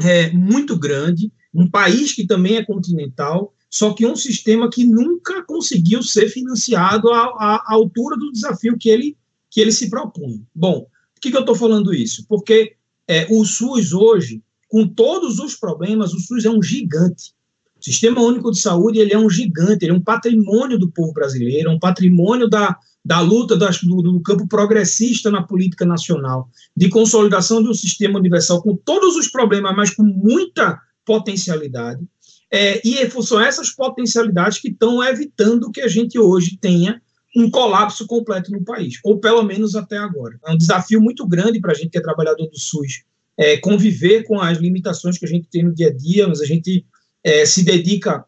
é, 0.00 0.30
muito 0.30 0.78
grande, 0.78 1.30
um 1.52 1.68
país 1.68 2.14
que 2.14 2.26
também 2.26 2.56
é 2.56 2.64
continental, 2.64 3.52
só 3.68 3.92
que 3.92 4.06
um 4.06 4.16
sistema 4.16 4.70
que 4.70 4.84
nunca 4.84 5.44
conseguiu 5.44 6.02
ser 6.02 6.30
financiado 6.30 7.10
à, 7.10 7.18
à, 7.18 7.56
à 7.66 7.74
altura 7.74 8.16
do 8.16 8.32
desafio 8.32 8.78
que 8.78 8.88
ele, 8.88 9.14
que 9.50 9.60
ele 9.60 9.72
se 9.72 9.90
propõe. 9.90 10.42
Bom, 10.54 10.86
por 11.14 11.20
que, 11.20 11.30
que 11.30 11.36
eu 11.36 11.40
estou 11.40 11.54
falando 11.54 11.92
isso? 11.92 12.24
Porque 12.26 12.76
é, 13.06 13.26
o 13.30 13.44
SUS 13.44 13.92
hoje 13.92 14.42
com 14.68 14.86
todos 14.86 15.38
os 15.38 15.54
problemas, 15.54 16.12
o 16.12 16.18
SUS 16.18 16.44
é 16.44 16.50
um 16.50 16.62
gigante. 16.62 17.32
O 17.78 17.84
Sistema 17.84 18.20
Único 18.20 18.50
de 18.50 18.58
Saúde 18.58 18.98
ele 18.98 19.12
é 19.12 19.18
um 19.18 19.28
gigante, 19.28 19.84
ele 19.84 19.92
é 19.92 19.94
um 19.94 20.02
patrimônio 20.02 20.78
do 20.78 20.90
povo 20.90 21.12
brasileiro, 21.12 21.70
é 21.70 21.72
um 21.72 21.78
patrimônio 21.78 22.48
da, 22.48 22.76
da 23.04 23.20
luta 23.20 23.56
das, 23.56 23.80
do, 23.82 24.02
do, 24.02 24.20
campo 24.20 24.48
progressista 24.48 25.30
na 25.30 25.42
política 25.42 25.84
nacional, 25.84 26.48
de 26.76 26.88
consolidação 26.88 27.62
de 27.62 27.68
um 27.68 27.74
sistema 27.74 28.18
universal 28.18 28.62
com 28.62 28.76
todos 28.76 29.16
os 29.16 29.28
problemas, 29.28 29.76
mas 29.76 29.94
com 29.94 30.02
muita 30.02 30.80
potencialidade. 31.04 32.02
É, 32.50 32.80
e 32.86 33.08
são 33.22 33.40
essas 33.40 33.70
potencialidades 33.70 34.58
que 34.58 34.68
estão 34.68 35.02
evitando 35.04 35.70
que 35.70 35.80
a 35.80 35.88
gente 35.88 36.18
hoje 36.18 36.56
tenha 36.60 37.00
um 37.36 37.50
colapso 37.50 38.06
completo 38.06 38.50
no 38.50 38.64
país, 38.64 38.98
ou 39.04 39.18
pelo 39.18 39.42
menos 39.42 39.76
até 39.76 39.98
agora. 39.98 40.38
É 40.46 40.52
um 40.52 40.56
desafio 40.56 41.00
muito 41.00 41.26
grande 41.26 41.60
para 41.60 41.72
a 41.72 41.74
gente 41.74 41.90
que 41.90 41.98
é 41.98 42.02
trabalhador 42.02 42.46
do 42.48 42.58
SUS 42.58 43.04
é, 43.38 43.56
conviver 43.58 44.24
com 44.24 44.40
as 44.40 44.58
limitações 44.58 45.18
que 45.18 45.26
a 45.26 45.28
gente 45.28 45.48
tem 45.48 45.62
no 45.62 45.74
dia 45.74 45.88
a 45.88 45.92
dia, 45.92 46.26
mas 46.26 46.40
a 46.40 46.46
gente 46.46 46.86
é, 47.22 47.44
se 47.44 47.64
dedica 47.64 48.24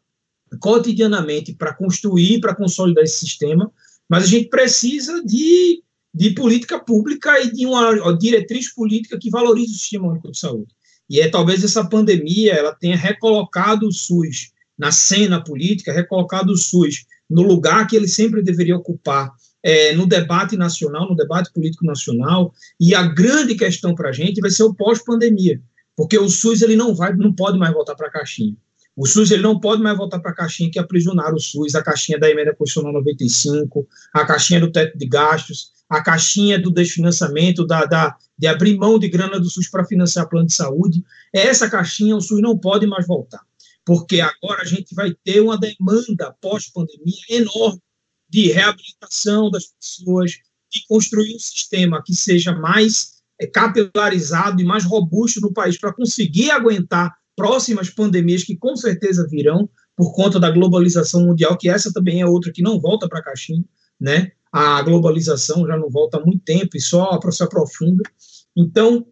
cotidianamente 0.61 1.55
para 1.55 1.75
construir, 1.75 2.41
para 2.41 2.55
consolidar 2.55 3.05
esse 3.05 3.19
sistema, 3.19 3.71
mas 4.09 4.25
a 4.25 4.27
gente 4.27 4.49
precisa 4.49 5.23
de, 5.25 5.83
de 6.15 6.31
política 6.31 6.79
pública 6.79 7.41
e 7.41 7.53
de 7.53 7.67
uma 7.67 8.17
diretriz 8.17 8.73
política 8.73 9.19
que 9.19 9.31
valorize 9.31 9.73
o 9.73 9.79
sistema 9.79 10.09
único 10.09 10.31
de 10.31 10.39
saúde. 10.39 10.73
E 11.09 11.21
é 11.21 11.29
talvez 11.29 11.65
essa 11.65 11.85
pandemia 11.85 12.53
ela 12.53 12.75
tenha 12.75 12.97
recolocado 12.97 13.87
o 13.87 13.93
SUS 13.93 14.53
na 14.77 14.93
cena 14.93 15.43
política, 15.43 15.93
recolocado 15.93 16.53
o 16.53 16.57
SUS 16.57 17.05
no 17.29 17.43
lugar 17.43 17.87
que 17.87 17.97
ele 17.97 18.09
sempre 18.09 18.43
deveria 18.43 18.77
ocupar, 18.77 19.31
é, 19.69 19.95
no 19.95 20.07
debate 20.07 20.57
nacional, 20.57 21.07
no 21.07 21.15
debate 21.15 21.53
político 21.53 21.85
nacional, 21.85 22.55
e 22.81 22.95
a 22.95 23.03
grande 23.03 23.55
questão 23.55 23.95
para 23.95 24.09
a 24.09 24.13
gente 24.13 24.41
vai 24.41 24.51
ser 24.51 24.63
o 24.63 24.73
pós-pandemia, 24.73 25.61
porque 25.95 26.19
o 26.19 26.27
SUS 26.27 26.63
ele 26.63 26.75
não 26.75 26.95
vai, 26.95 27.15
não 27.15 27.31
pode 27.31 27.59
mais 27.59 27.75
voltar 27.75 27.95
para 27.95 28.09
a 28.09 28.11
caixinha. 28.11 28.57
O 28.97 29.05
SUS 29.05 29.31
ele 29.31 29.43
não 29.43 29.61
pode 29.61 29.83
mais 29.83 29.95
voltar 29.95 30.21
para 30.21 30.31
a 30.31 30.35
caixinha 30.35 30.71
que 30.71 30.79
aprisionaram 30.79 31.35
o 31.35 31.41
SUS, 31.41 31.75
a 31.75 31.83
caixinha 31.83 32.19
da 32.19 32.31
emenda 32.31 32.55
constitucional 32.55 32.95
95, 32.95 33.87
a 34.15 34.25
caixinha 34.25 34.59
do 34.59 34.73
teto 34.73 34.97
de 34.97 35.07
gastos, 35.07 35.73
a 35.87 36.03
caixinha 36.03 36.59
do 36.59 36.71
desfinanciamento, 36.71 37.67
da, 37.67 37.85
da, 37.85 38.17
de 38.39 38.47
abrir 38.47 38.75
mão 38.79 38.99
de 38.99 39.07
grana 39.07 39.39
do 39.39 39.51
SUS 39.51 39.69
para 39.69 39.85
financiar 39.85 40.31
plano 40.31 40.47
de 40.47 40.55
saúde. 40.55 41.05
Essa 41.31 41.69
caixinha 41.69 42.17
o 42.17 42.23
SUS 42.23 42.41
não 42.41 42.57
pode 42.57 42.87
mais 42.87 43.07
voltar, 43.07 43.43
porque 43.85 44.23
agora 44.23 44.63
a 44.63 44.65
gente 44.65 44.95
vai 44.95 45.15
ter 45.23 45.43
uma 45.43 45.59
demanda 45.59 46.35
pós-pandemia 46.41 47.21
enorme 47.29 47.83
de 48.29 48.49
reabilitação 48.49 49.51
das 49.51 49.67
pessoas, 49.67 50.33
de 50.71 50.85
construir 50.89 51.35
um 51.35 51.39
sistema 51.39 52.03
que 52.05 52.15
seja 52.15 52.53
mais 52.53 53.19
é, 53.41 53.47
capilarizado 53.47 54.61
e 54.61 54.65
mais 54.65 54.85
robusto 54.85 55.41
no 55.41 55.53
país 55.53 55.79
para 55.79 55.93
conseguir 55.93 56.51
aguentar 56.51 57.17
próximas 57.35 57.89
pandemias 57.89 58.43
que 58.43 58.57
com 58.57 58.77
certeza 58.77 59.27
virão 59.31 59.69
por 59.97 60.13
conta 60.13 60.39
da 60.39 60.51
globalização 60.51 61.25
mundial, 61.25 61.57
que 61.57 61.69
essa 61.69 61.93
também 61.93 62.21
é 62.21 62.27
outra 62.27 62.53
que 62.53 62.63
não 62.63 62.81
volta 62.81 63.09
para 63.09 63.23
caixinha, 63.23 63.65
né? 64.01 64.33
A 64.53 64.81
globalização 64.83 65.67
já 65.67 65.77
não 65.77 65.91
volta 65.91 66.19
há 66.19 66.25
muito 66.25 66.43
tempo 66.45 66.77
e 66.77 66.81
só 66.81 67.19
se 67.31 67.43
aprofunda. 67.43 68.03
Então, 68.57 69.07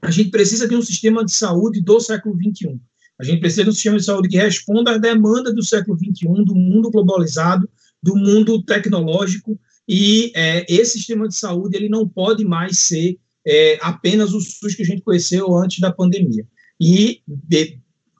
a 0.00 0.10
gente 0.10 0.30
precisa 0.30 0.68
de 0.68 0.76
um 0.76 0.82
sistema 0.82 1.24
de 1.24 1.32
saúde 1.32 1.80
do 1.80 2.00
século 2.00 2.36
XXI. 2.36 2.80
A 3.18 3.24
gente 3.24 3.40
precisa 3.40 3.64
de 3.64 3.70
um 3.70 3.72
sistema 3.72 3.98
de 3.98 4.04
saúde 4.04 4.28
que 4.28 4.36
responda 4.36 4.92
às 4.92 5.00
demandas 5.00 5.54
do 5.54 5.62
século 5.62 5.98
XXI, 5.98 6.44
do 6.44 6.54
mundo 6.54 6.90
globalizado, 6.90 7.68
do 8.02 8.16
mundo 8.16 8.62
tecnológico, 8.62 9.58
e 9.88 10.32
é, 10.34 10.64
esse 10.72 10.98
sistema 10.98 11.26
de 11.26 11.34
saúde 11.34 11.76
ele 11.76 11.88
não 11.88 12.08
pode 12.08 12.44
mais 12.44 12.80
ser 12.80 13.18
é, 13.46 13.78
apenas 13.82 14.32
o 14.32 14.40
SUS 14.40 14.74
que 14.74 14.82
a 14.82 14.86
gente 14.86 15.02
conheceu 15.02 15.52
antes 15.54 15.80
da 15.80 15.92
pandemia. 15.92 16.46
E 16.80 17.20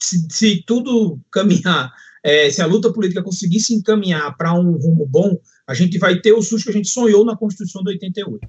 se, 0.01 0.27
se 0.31 0.65
tudo 0.67 1.21
caminhar, 1.31 1.93
é, 2.25 2.51
se 2.51 2.61
a 2.61 2.67
luta 2.67 2.93
política 2.93 3.23
conseguir 3.23 3.61
se 3.61 3.75
encaminhar 3.75 4.37
para 4.37 4.53
um 4.53 4.73
rumo 4.73 5.07
bom, 5.07 5.39
a 5.67 5.75
gente 5.75 5.99
vai 5.99 6.21
ter 6.21 6.33
o 6.33 6.43
SUS 6.43 6.65
que 6.65 6.71
a 6.71 6.73
gente 6.73 6.89
sonhou 6.89 7.25
na 7.25 7.37
Constituição 7.37 7.83
de 7.83 7.91
88. 7.91 8.49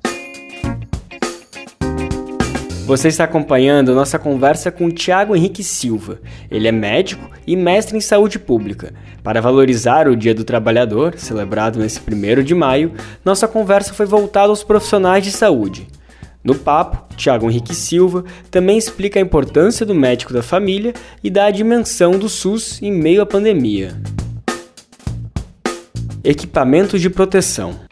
Você 2.85 3.07
está 3.07 3.23
acompanhando 3.23 3.93
nossa 3.93 4.17
conversa 4.17 4.71
com 4.71 4.89
Tiago 4.89 5.35
Henrique 5.35 5.63
Silva. 5.63 6.19
Ele 6.49 6.67
é 6.67 6.71
médico 6.71 7.29
e 7.45 7.55
mestre 7.55 7.95
em 7.95 8.01
saúde 8.01 8.39
pública. 8.39 8.93
Para 9.23 9.39
valorizar 9.39 10.07
o 10.07 10.15
Dia 10.15 10.33
do 10.33 10.43
Trabalhador, 10.43 11.13
celebrado 11.17 11.79
nesse 11.79 11.99
1 11.99 12.43
de 12.43 12.55
maio, 12.55 12.91
nossa 13.23 13.47
conversa 13.47 13.93
foi 13.93 14.05
voltada 14.05 14.49
aos 14.49 14.63
profissionais 14.63 15.23
de 15.23 15.31
saúde. 15.31 15.87
No 16.43 16.55
papo, 16.55 17.13
Tiago 17.15 17.49
Henrique 17.49 17.75
Silva 17.75 18.25
também 18.49 18.77
explica 18.77 19.19
a 19.19 19.21
importância 19.21 19.85
do 19.85 19.93
médico 19.93 20.33
da 20.33 20.41
família 20.41 20.93
e 21.23 21.29
da 21.29 21.51
dimensão 21.51 22.17
do 22.17 22.27
SUS 22.27 22.81
em 22.81 22.91
meio 22.91 23.21
à 23.21 23.25
pandemia. 23.27 23.95
Equipamentos 26.23 26.99
de 26.99 27.11
proteção. 27.11 27.90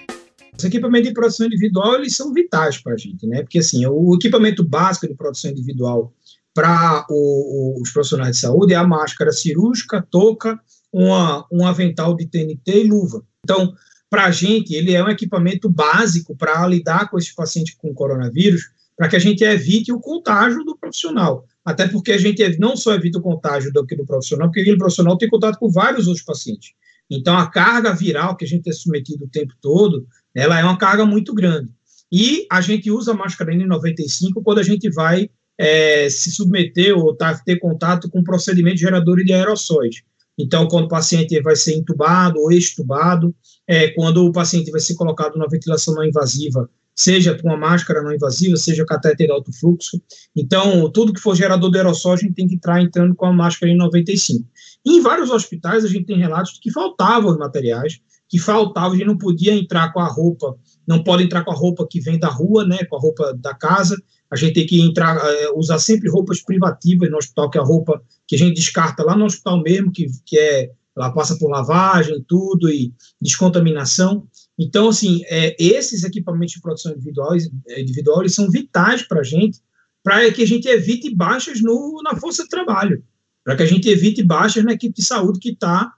Os 0.60 0.66
equipamentos 0.66 1.08
de 1.08 1.14
proteção 1.14 1.48
individual 1.48 1.96
eles 1.96 2.18
são 2.18 2.34
vitais 2.34 2.78
para 2.78 2.94
a 2.94 2.98
gente, 2.98 3.26
né? 3.26 3.42
Porque 3.42 3.60
assim, 3.60 3.86
o 3.86 4.14
equipamento 4.14 4.62
básico 4.62 5.08
de 5.08 5.16
proteção 5.16 5.52
individual 5.52 6.14
para 6.54 7.06
os 7.10 7.90
profissionais 7.92 8.36
de 8.36 8.42
saúde 8.42 8.74
é 8.74 8.76
a 8.76 8.86
máscara 8.86 9.32
cirúrgica, 9.32 10.06
touca, 10.12 10.60
uma, 10.92 11.46
um 11.50 11.66
avental 11.66 12.14
de 12.14 12.26
TNT 12.26 12.84
e 12.84 12.88
luva. 12.90 13.24
Então, 13.42 13.74
para 14.10 14.26
a 14.26 14.32
gente, 14.32 14.74
ele 14.74 14.94
é 14.94 15.02
um 15.02 15.08
equipamento 15.08 15.70
básico 15.70 16.36
para 16.36 16.68
lidar 16.68 17.10
com 17.10 17.18
esses 17.18 17.32
pacientes 17.32 17.76
com 17.76 17.94
coronavírus, 17.94 18.64
para 18.98 19.08
que 19.08 19.16
a 19.16 19.20
gente 19.20 19.42
evite 19.46 19.94
o 19.94 20.00
contágio 20.02 20.66
do 20.66 20.78
profissional. 20.78 21.46
Até 21.64 21.88
porque 21.88 22.12
a 22.12 22.18
gente 22.18 22.44
não 22.60 22.76
só 22.76 22.94
evita 22.94 23.20
o 23.20 23.22
contágio 23.22 23.72
do, 23.72 23.84
do 23.84 24.06
profissional, 24.06 24.50
porque 24.50 24.60
aquele 24.60 24.78
profissional 24.78 25.18
tem 25.18 25.30
contato 25.30 25.58
com 25.58 25.70
vários 25.70 26.06
outros 26.08 26.26
pacientes. 26.26 26.74
Então, 27.10 27.38
a 27.38 27.50
carga 27.50 27.94
viral 27.94 28.36
que 28.36 28.46
a 28.46 28.48
gente 28.48 28.70
é 28.70 28.74
submetido 28.74 29.26
o 29.26 29.30
tempo 29.30 29.54
todo, 29.62 30.06
ela 30.36 30.60
é 30.60 30.64
uma 30.64 30.78
carga 30.78 31.06
muito 31.06 31.34
grande. 31.34 31.72
E 32.12 32.48
a 32.52 32.62
gente 32.62 32.90
usa 32.90 33.12
a 33.12 33.16
máscara 33.16 33.54
N95 33.54 34.42
quando 34.44 34.60
a 34.60 34.64
gente 34.64 34.90
vai 34.90 35.30
é, 35.58 36.10
se 36.10 36.32
submeter 36.32 36.98
ou 36.98 37.16
tá, 37.16 37.38
ter 37.46 37.58
contato 37.60 38.10
com 38.10 38.24
procedimento 38.24 38.78
gerador 38.78 39.24
de 39.24 39.34
aerossóis. 39.34 40.02
Então, 40.38 40.68
quando 40.68 40.86
o 40.86 40.90
paciente 40.90 41.40
vai 41.42 41.56
ser 41.56 41.76
intubado 41.76 42.40
ou 42.40 42.52
extubado, 42.52 43.36
é, 43.68 43.90
quando 43.90 44.26
o 44.26 44.32
paciente 44.32 44.72
vai 44.72 44.80
ser 44.80 44.96
colocado 44.96 45.38
na 45.38 45.46
ventilação 45.48 45.94
não 45.94 46.06
invasiva, 46.06 46.70
seja 46.96 47.38
com 47.38 47.50
uma 47.50 47.58
máscara 47.58 48.02
não 48.02 48.14
invasiva, 48.14 48.56
seja 48.56 48.86
catéter 48.86 49.30
alto 49.32 49.52
fluxo. 49.52 50.02
Então, 50.36 50.90
tudo 50.92 51.14
que 51.14 51.20
for 51.20 51.36
gerador 51.36 51.70
de 51.70 51.78
aerossol, 51.78 52.14
a 52.14 52.18
gente 52.18 52.34
tem 52.34 52.48
que 52.48 52.56
entrar 52.56 52.82
entrando 52.82 53.14
com 53.16 53.26
a 53.26 53.34
máscara 53.34 53.72
em 53.72 53.78
95. 53.78 54.46
E 54.86 54.98
em 54.98 55.02
vários 55.02 55.30
hospitais, 55.30 55.84
a 55.84 55.88
gente 55.88 56.06
tem 56.06 56.18
relatos 56.18 56.54
de 56.54 56.62
que 56.62 56.72
faltavam 56.72 57.32
os 57.32 57.38
materiais, 57.38 58.00
que 58.30 58.38
faltava, 58.38 58.94
a 58.94 58.96
gente 58.96 59.08
não 59.08 59.18
podia 59.18 59.54
entrar 59.54 59.92
com 59.92 60.00
a 60.00 60.08
roupa, 60.08 60.56
não 60.88 61.04
pode 61.04 61.24
entrar 61.24 61.44
com 61.44 61.52
a 61.52 61.56
roupa 61.56 61.88
que 61.90 62.00
vem 62.00 62.20
da 62.20 62.30
rua, 62.30 62.66
né, 62.66 62.86
com 62.86 62.96
a 62.96 63.00
roupa 63.00 63.34
da 63.34 63.56
casa, 63.56 63.98
a 64.32 64.36
gente 64.36 64.54
tem 64.54 64.68
que 64.68 64.80
entrar, 64.80 65.18
é, 65.18 65.50
usar 65.56 65.80
sempre 65.80 66.10
roupas 66.10 66.42
privativas 66.42 67.10
no 67.10 67.18
hospital, 67.18 67.50
que 67.50 67.58
é 67.58 67.62
a 67.62 67.66
roupa 67.66 68.02
que 68.28 68.36
a 68.36 68.38
gente 68.38 68.56
descarta 68.56 69.04
lá 69.04 69.18
no 69.18 69.26
hospital 69.26 69.62
mesmo, 69.64 69.92
que, 69.92 70.06
que 70.24 70.38
é, 70.38 70.70
ela 70.96 71.12
passa 71.12 71.36
por 71.40 71.50
lavagem, 71.50 72.24
tudo, 72.28 72.70
e 72.70 72.94
descontaminação. 73.20 74.28
Então, 74.58 74.90
assim, 74.90 75.24
é, 75.26 75.56
esses 75.58 76.04
equipamentos 76.04 76.54
de 76.54 76.62
produção 76.62 76.92
individual, 76.92 78.22
eles 78.22 78.36
são 78.36 78.52
vitais 78.52 79.02
para 79.02 79.22
a 79.22 79.24
gente, 79.24 79.60
para 80.04 80.32
que 80.32 80.44
a 80.44 80.48
gente 80.48 80.68
evite 80.68 81.14
baixas 81.14 81.62
no, 81.62 82.02
na 82.04 82.16
força 82.16 82.44
de 82.44 82.50
trabalho, 82.50 83.04
para 83.44 83.56
que 83.56 83.64
a 83.64 83.66
gente 83.66 83.90
evite 83.90 84.22
baixas 84.22 84.64
na 84.64 84.74
equipe 84.74 84.94
de 84.94 85.04
saúde 85.04 85.40
que 85.40 85.50
está 85.50 85.92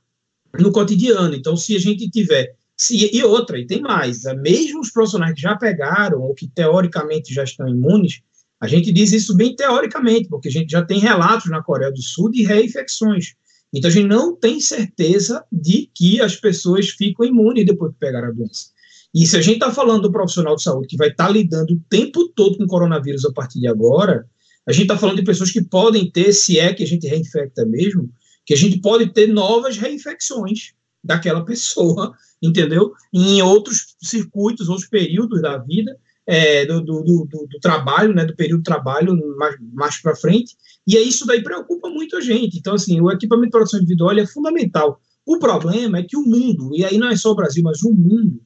no 0.59 0.71
cotidiano. 0.71 1.35
Então, 1.35 1.55
se 1.55 1.75
a 1.75 1.79
gente 1.79 2.09
tiver 2.09 2.55
e, 2.89 3.17
e 3.17 3.23
outra, 3.23 3.59
e 3.59 3.67
tem 3.67 3.81
mais, 3.81 4.25
é, 4.25 4.33
mesmo 4.33 4.79
os 4.79 4.91
profissionais 4.91 5.35
que 5.35 5.41
já 5.41 5.55
pegaram 5.55 6.21
ou 6.21 6.33
que 6.33 6.47
teoricamente 6.47 7.33
já 7.33 7.43
estão 7.43 7.67
imunes, 7.67 8.21
a 8.59 8.67
gente 8.67 8.91
diz 8.91 9.11
isso 9.11 9.35
bem 9.35 9.55
teoricamente, 9.55 10.29
porque 10.29 10.47
a 10.47 10.51
gente 10.51 10.71
já 10.71 10.83
tem 10.83 10.99
relatos 10.99 11.49
na 11.49 11.61
Coreia 11.61 11.91
do 11.91 12.01
Sul 12.01 12.31
de 12.31 12.43
reinfecções. 12.43 13.33
Então 13.73 13.89
a 13.89 13.93
gente 13.93 14.07
não 14.07 14.35
tem 14.35 14.59
certeza 14.59 15.43
de 15.51 15.89
que 15.95 16.21
as 16.21 16.35
pessoas 16.35 16.89
ficam 16.89 17.25
imunes 17.25 17.65
depois 17.65 17.93
que 17.93 17.99
pegaram 17.99 18.29
a 18.29 18.31
doença. 18.31 18.67
E 19.13 19.25
se 19.25 19.37
a 19.37 19.41
gente 19.41 19.55
está 19.55 19.71
falando 19.71 20.03
do 20.03 20.11
profissional 20.11 20.55
de 20.55 20.63
saúde 20.63 20.87
que 20.87 20.97
vai 20.97 21.09
estar 21.09 21.27
tá 21.27 21.31
lidando 21.31 21.73
o 21.73 21.81
tempo 21.89 22.29
todo 22.29 22.57
com 22.57 22.67
coronavírus 22.67 23.25
a 23.25 23.31
partir 23.31 23.59
de 23.59 23.67
agora, 23.67 24.25
a 24.67 24.71
gente 24.71 24.83
está 24.83 24.97
falando 24.97 25.17
de 25.17 25.23
pessoas 25.23 25.51
que 25.51 25.61
podem 25.61 26.09
ter, 26.09 26.31
se 26.33 26.59
é 26.59 26.73
que 26.73 26.83
a 26.83 26.87
gente 26.87 27.07
reinfecta 27.07 27.65
mesmo, 27.65 28.09
que 28.51 28.55
a 28.55 28.57
gente 28.57 28.81
pode 28.81 29.13
ter 29.13 29.27
novas 29.27 29.77
reinfecções 29.77 30.73
daquela 31.01 31.45
pessoa, 31.45 32.13
entendeu? 32.43 32.91
em 33.13 33.41
outros 33.41 33.95
circuitos, 34.03 34.67
outros 34.67 34.89
períodos 34.89 35.41
da 35.41 35.57
vida, 35.57 35.97
é, 36.27 36.65
do, 36.65 36.81
do, 36.81 37.01
do, 37.01 37.25
do, 37.25 37.59
trabalho, 37.61 38.13
né, 38.13 38.25
do 38.25 38.35
período 38.35 38.59
de 38.59 38.65
trabalho 38.65 39.17
mais, 39.37 39.55
mais 39.71 40.01
para 40.01 40.17
frente, 40.17 40.57
e 40.85 40.97
é 40.97 41.01
isso 41.01 41.25
daí 41.25 41.41
preocupa 41.41 41.89
muito 41.89 42.17
a 42.17 42.19
gente. 42.19 42.57
Então, 42.57 42.73
assim, 42.73 42.99
o 42.99 43.09
equipamento 43.09 43.47
de 43.47 43.51
produção 43.51 43.79
individual 43.79 44.17
é 44.17 44.27
fundamental. 44.27 44.99
O 45.25 45.39
problema 45.39 45.99
é 45.99 46.03
que 46.03 46.17
o 46.17 46.23
mundo, 46.23 46.71
e 46.75 46.83
aí 46.83 46.97
não 46.97 47.07
é 47.07 47.15
só 47.15 47.31
o 47.31 47.35
Brasil, 47.35 47.63
mas 47.63 47.81
o 47.83 47.93
mundo, 47.93 48.41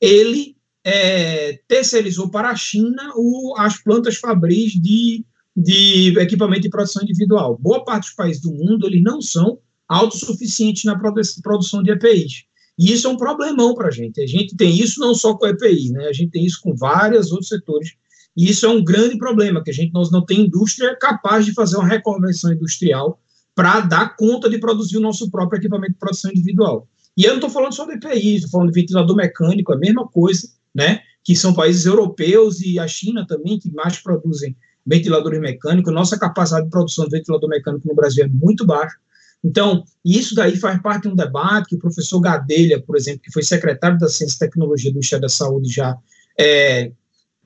ele 0.00 0.56
é, 0.82 1.60
terceirizou 1.68 2.30
para 2.30 2.48
a 2.48 2.56
China 2.56 3.12
o, 3.14 3.54
as 3.58 3.76
plantas 3.76 4.16
fabris 4.16 4.72
de, 4.72 5.22
de 5.56 6.18
equipamento 6.18 6.62
de 6.62 6.70
produção 6.70 7.02
individual. 7.02 7.58
Boa 7.60 7.84
parte 7.84 8.04
dos 8.04 8.14
países 8.14 8.42
do 8.42 8.52
mundo, 8.52 8.86
eles 8.86 9.02
não 9.02 9.20
são 9.20 9.58
autossuficientes 9.88 10.84
na 10.84 10.98
produção 11.42 11.82
de 11.82 11.90
EPIs. 11.90 12.44
E 12.78 12.92
isso 12.92 13.06
é 13.06 13.10
um 13.10 13.16
problemão 13.16 13.74
para 13.74 13.88
a 13.88 13.90
gente. 13.90 14.20
A 14.20 14.26
gente 14.26 14.56
tem 14.56 14.74
isso 14.74 15.00
não 15.00 15.14
só 15.14 15.34
com 15.34 15.46
EPI, 15.46 15.90
né? 15.90 16.06
a 16.06 16.12
gente 16.12 16.30
tem 16.30 16.44
isso 16.44 16.60
com 16.62 16.74
vários 16.74 17.30
outros 17.30 17.48
setores. 17.48 17.90
E 18.36 18.48
isso 18.48 18.64
é 18.64 18.68
um 18.68 18.82
grande 18.82 19.18
problema, 19.18 19.62
que 19.62 19.70
a 19.70 19.74
gente 19.74 19.92
não 19.92 20.24
tem 20.24 20.42
indústria 20.42 20.96
capaz 20.96 21.44
de 21.44 21.52
fazer 21.52 21.76
uma 21.76 21.88
reconversão 21.88 22.52
industrial 22.52 23.20
para 23.54 23.80
dar 23.80 24.16
conta 24.16 24.48
de 24.48 24.58
produzir 24.58 24.96
o 24.96 25.00
nosso 25.00 25.30
próprio 25.30 25.58
equipamento 25.58 25.92
de 25.92 25.98
produção 25.98 26.30
individual. 26.30 26.88
E 27.16 27.24
eu 27.24 27.30
não 27.30 27.36
estou 27.36 27.50
falando 27.50 27.74
só 27.74 27.84
de 27.84 27.94
EPI, 27.94 28.36
estou 28.36 28.50
falando 28.50 28.72
de 28.72 28.80
ventilador 28.80 29.16
mecânico, 29.16 29.72
a 29.72 29.76
mesma 29.76 30.06
coisa, 30.06 30.48
né? 30.74 31.02
que 31.22 31.36
são 31.36 31.52
países 31.52 31.84
europeus 31.84 32.60
e 32.60 32.78
a 32.78 32.88
China 32.88 33.26
também, 33.26 33.58
que 33.58 33.70
mais 33.72 33.98
produzem 33.98 34.56
ventiladores 34.90 35.40
mecânicos. 35.40 35.94
Nossa 35.94 36.18
capacidade 36.18 36.64
de 36.64 36.70
produção 36.70 37.04
de 37.04 37.16
ventilador 37.16 37.48
mecânico 37.48 37.86
no 37.86 37.94
Brasil 37.94 38.24
é 38.24 38.28
muito 38.28 38.66
baixa. 38.66 38.96
Então, 39.42 39.84
isso 40.04 40.34
daí 40.34 40.56
faz 40.56 40.82
parte 40.82 41.04
de 41.04 41.08
um 41.08 41.14
debate 41.14 41.68
que 41.68 41.76
o 41.76 41.78
professor 41.78 42.20
Gadelha, 42.20 42.82
por 42.82 42.96
exemplo, 42.96 43.20
que 43.22 43.32
foi 43.32 43.42
secretário 43.42 43.98
da 43.98 44.08
Ciência 44.08 44.34
e 44.34 44.38
Tecnologia 44.38 44.90
do 44.90 44.94
Ministério 44.94 45.22
da 45.22 45.28
Saúde 45.28 45.72
já, 45.72 45.96
é, 46.38 46.90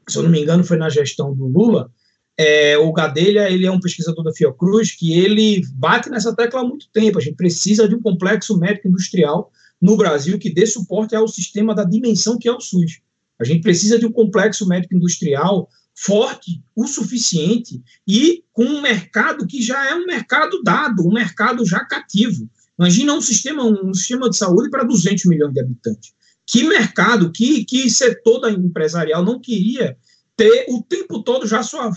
se 0.09 0.19
eu 0.19 0.23
não 0.23 0.31
me 0.31 0.41
engano, 0.41 0.65
foi 0.65 0.79
na 0.79 0.89
gestão 0.89 1.35
do 1.35 1.47
Lula, 1.47 1.91
é, 2.37 2.77
o 2.79 2.93
Gadelha, 2.93 3.49
ele 3.49 3.67
é 3.67 3.71
um 3.71 3.79
pesquisador 3.79 4.25
da 4.25 4.33
Fiocruz, 4.33 4.91
que 4.91 5.13
ele 5.13 5.63
bate 5.75 6.11
nessa 6.11 6.35
tecla 6.35 6.63
há 6.63 6.65
muito 6.65 6.89
tempo, 6.93 7.19
a 7.19 7.21
gente 7.21 7.37
precisa 7.37 7.87
de 7.87 7.95
um 7.95 8.03
complexo 8.03 8.59
médico 8.59 8.89
industrial 8.89 9.53
no 9.81 9.97
Brasil 9.97 10.39
que 10.39 10.53
dê 10.53 10.67
suporte 10.67 11.15
ao 11.15 11.29
sistema 11.29 11.75
da 11.75 11.85
dimensão 11.85 12.39
que 12.39 12.49
é 12.49 12.53
o 12.53 12.61
SUS. 12.61 13.01
A 13.39 13.45
gente 13.45 13.63
precisa 13.63 13.99
de 13.99 14.07
um 14.07 14.13
complexo 14.13 14.67
médico 14.67 14.97
industrial 14.97 15.69
forte 15.95 16.63
o 16.75 16.87
suficiente 16.87 17.83
e 18.07 18.43
com 18.53 18.65
um 18.65 18.83
mercado 18.83 19.47
que 19.47 19.63
já 19.63 19.89
é 19.89 19.95
um 19.95 20.07
mercado 20.07 20.63
dado, 20.63 21.07
um 21.07 21.13
mercado 21.13 21.65
já 21.65 21.85
cativo. 21.85 22.49
Imagina 22.79 23.15
um 23.15 23.21
sistema, 23.21 23.65
um 23.65 23.95
sistema 23.95 24.29
de 24.29 24.37
saúde 24.37 24.71
para 24.71 24.85
200 24.85 25.25
milhões 25.27 25.53
de 25.53 25.61
habitantes. 25.61 26.13
Que 26.47 26.65
mercado, 26.65 27.31
que, 27.33 27.65
que 27.65 27.89
setor 27.89 28.51
empresarial 28.51 29.25
não 29.25 29.41
queria 29.41 29.97
ter 30.37 30.67
o 30.69 30.83
tempo 30.83 31.23
todo 31.23 31.47
já 31.47 31.63
sua 31.63 31.91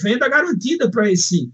venda 0.00 0.28
garantida 0.28 0.90
para 0.90 1.10
esse, 1.10 1.52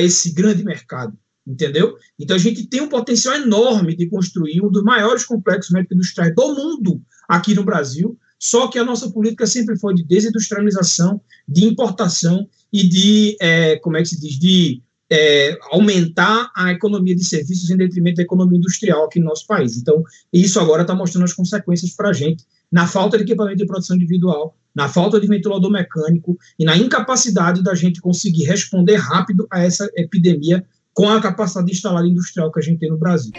esse 0.00 0.32
grande 0.32 0.62
mercado? 0.62 1.18
entendeu? 1.48 1.96
Então 2.18 2.36
a 2.36 2.38
gente 2.38 2.66
tem 2.66 2.82
um 2.82 2.88
potencial 2.88 3.34
enorme 3.34 3.96
de 3.96 4.06
construir 4.06 4.60
um 4.60 4.70
dos 4.70 4.82
maiores 4.82 5.24
complexos 5.24 5.72
médicos 5.72 5.96
industriais 5.96 6.34
do 6.34 6.54
mundo 6.54 7.02
aqui 7.26 7.54
no 7.54 7.64
Brasil, 7.64 8.18
só 8.38 8.68
que 8.68 8.78
a 8.78 8.84
nossa 8.84 9.10
política 9.10 9.46
sempre 9.46 9.76
foi 9.78 9.94
de 9.94 10.04
desindustrialização, 10.04 11.20
de 11.46 11.64
importação 11.64 12.48
e 12.72 12.86
de, 12.86 13.36
é, 13.40 13.76
como 13.76 13.96
é 13.96 14.02
que 14.02 14.08
se 14.08 14.20
diz, 14.20 14.38
de 14.38 14.82
é, 15.10 15.58
aumentar 15.70 16.50
a 16.54 16.70
economia 16.70 17.16
de 17.16 17.24
serviços 17.24 17.70
em 17.70 17.76
detrimento 17.76 18.16
da 18.16 18.22
economia 18.22 18.58
industrial 18.58 19.04
aqui 19.04 19.18
no 19.18 19.26
nosso 19.26 19.46
país. 19.46 19.76
Então, 19.76 20.02
isso 20.32 20.60
agora 20.60 20.82
está 20.82 20.94
mostrando 20.94 21.24
as 21.24 21.32
consequências 21.32 21.92
para 21.92 22.10
a 22.10 22.12
gente, 22.12 22.44
na 22.70 22.86
falta 22.86 23.16
de 23.16 23.24
equipamento 23.24 23.56
de 23.56 23.66
produção 23.66 23.96
individual, 23.96 24.54
na 24.74 24.88
falta 24.88 25.18
de 25.18 25.26
ventilador 25.26 25.70
mecânico 25.70 26.38
e 26.58 26.64
na 26.64 26.76
incapacidade 26.76 27.62
da 27.62 27.74
gente 27.74 28.00
conseguir 28.00 28.44
responder 28.44 28.96
rápido 28.96 29.46
a 29.50 29.62
essa 29.64 29.90
epidemia 29.96 30.64
com 30.92 31.08
a 31.08 31.20
capacidade 31.20 31.72
instalada 31.72 32.06
industrial 32.06 32.52
que 32.52 32.60
a 32.60 32.62
gente 32.62 32.78
tem 32.78 32.90
no 32.90 32.98
Brasil. 32.98 33.32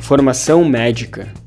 Formação 0.00 0.64
médica 0.64 1.43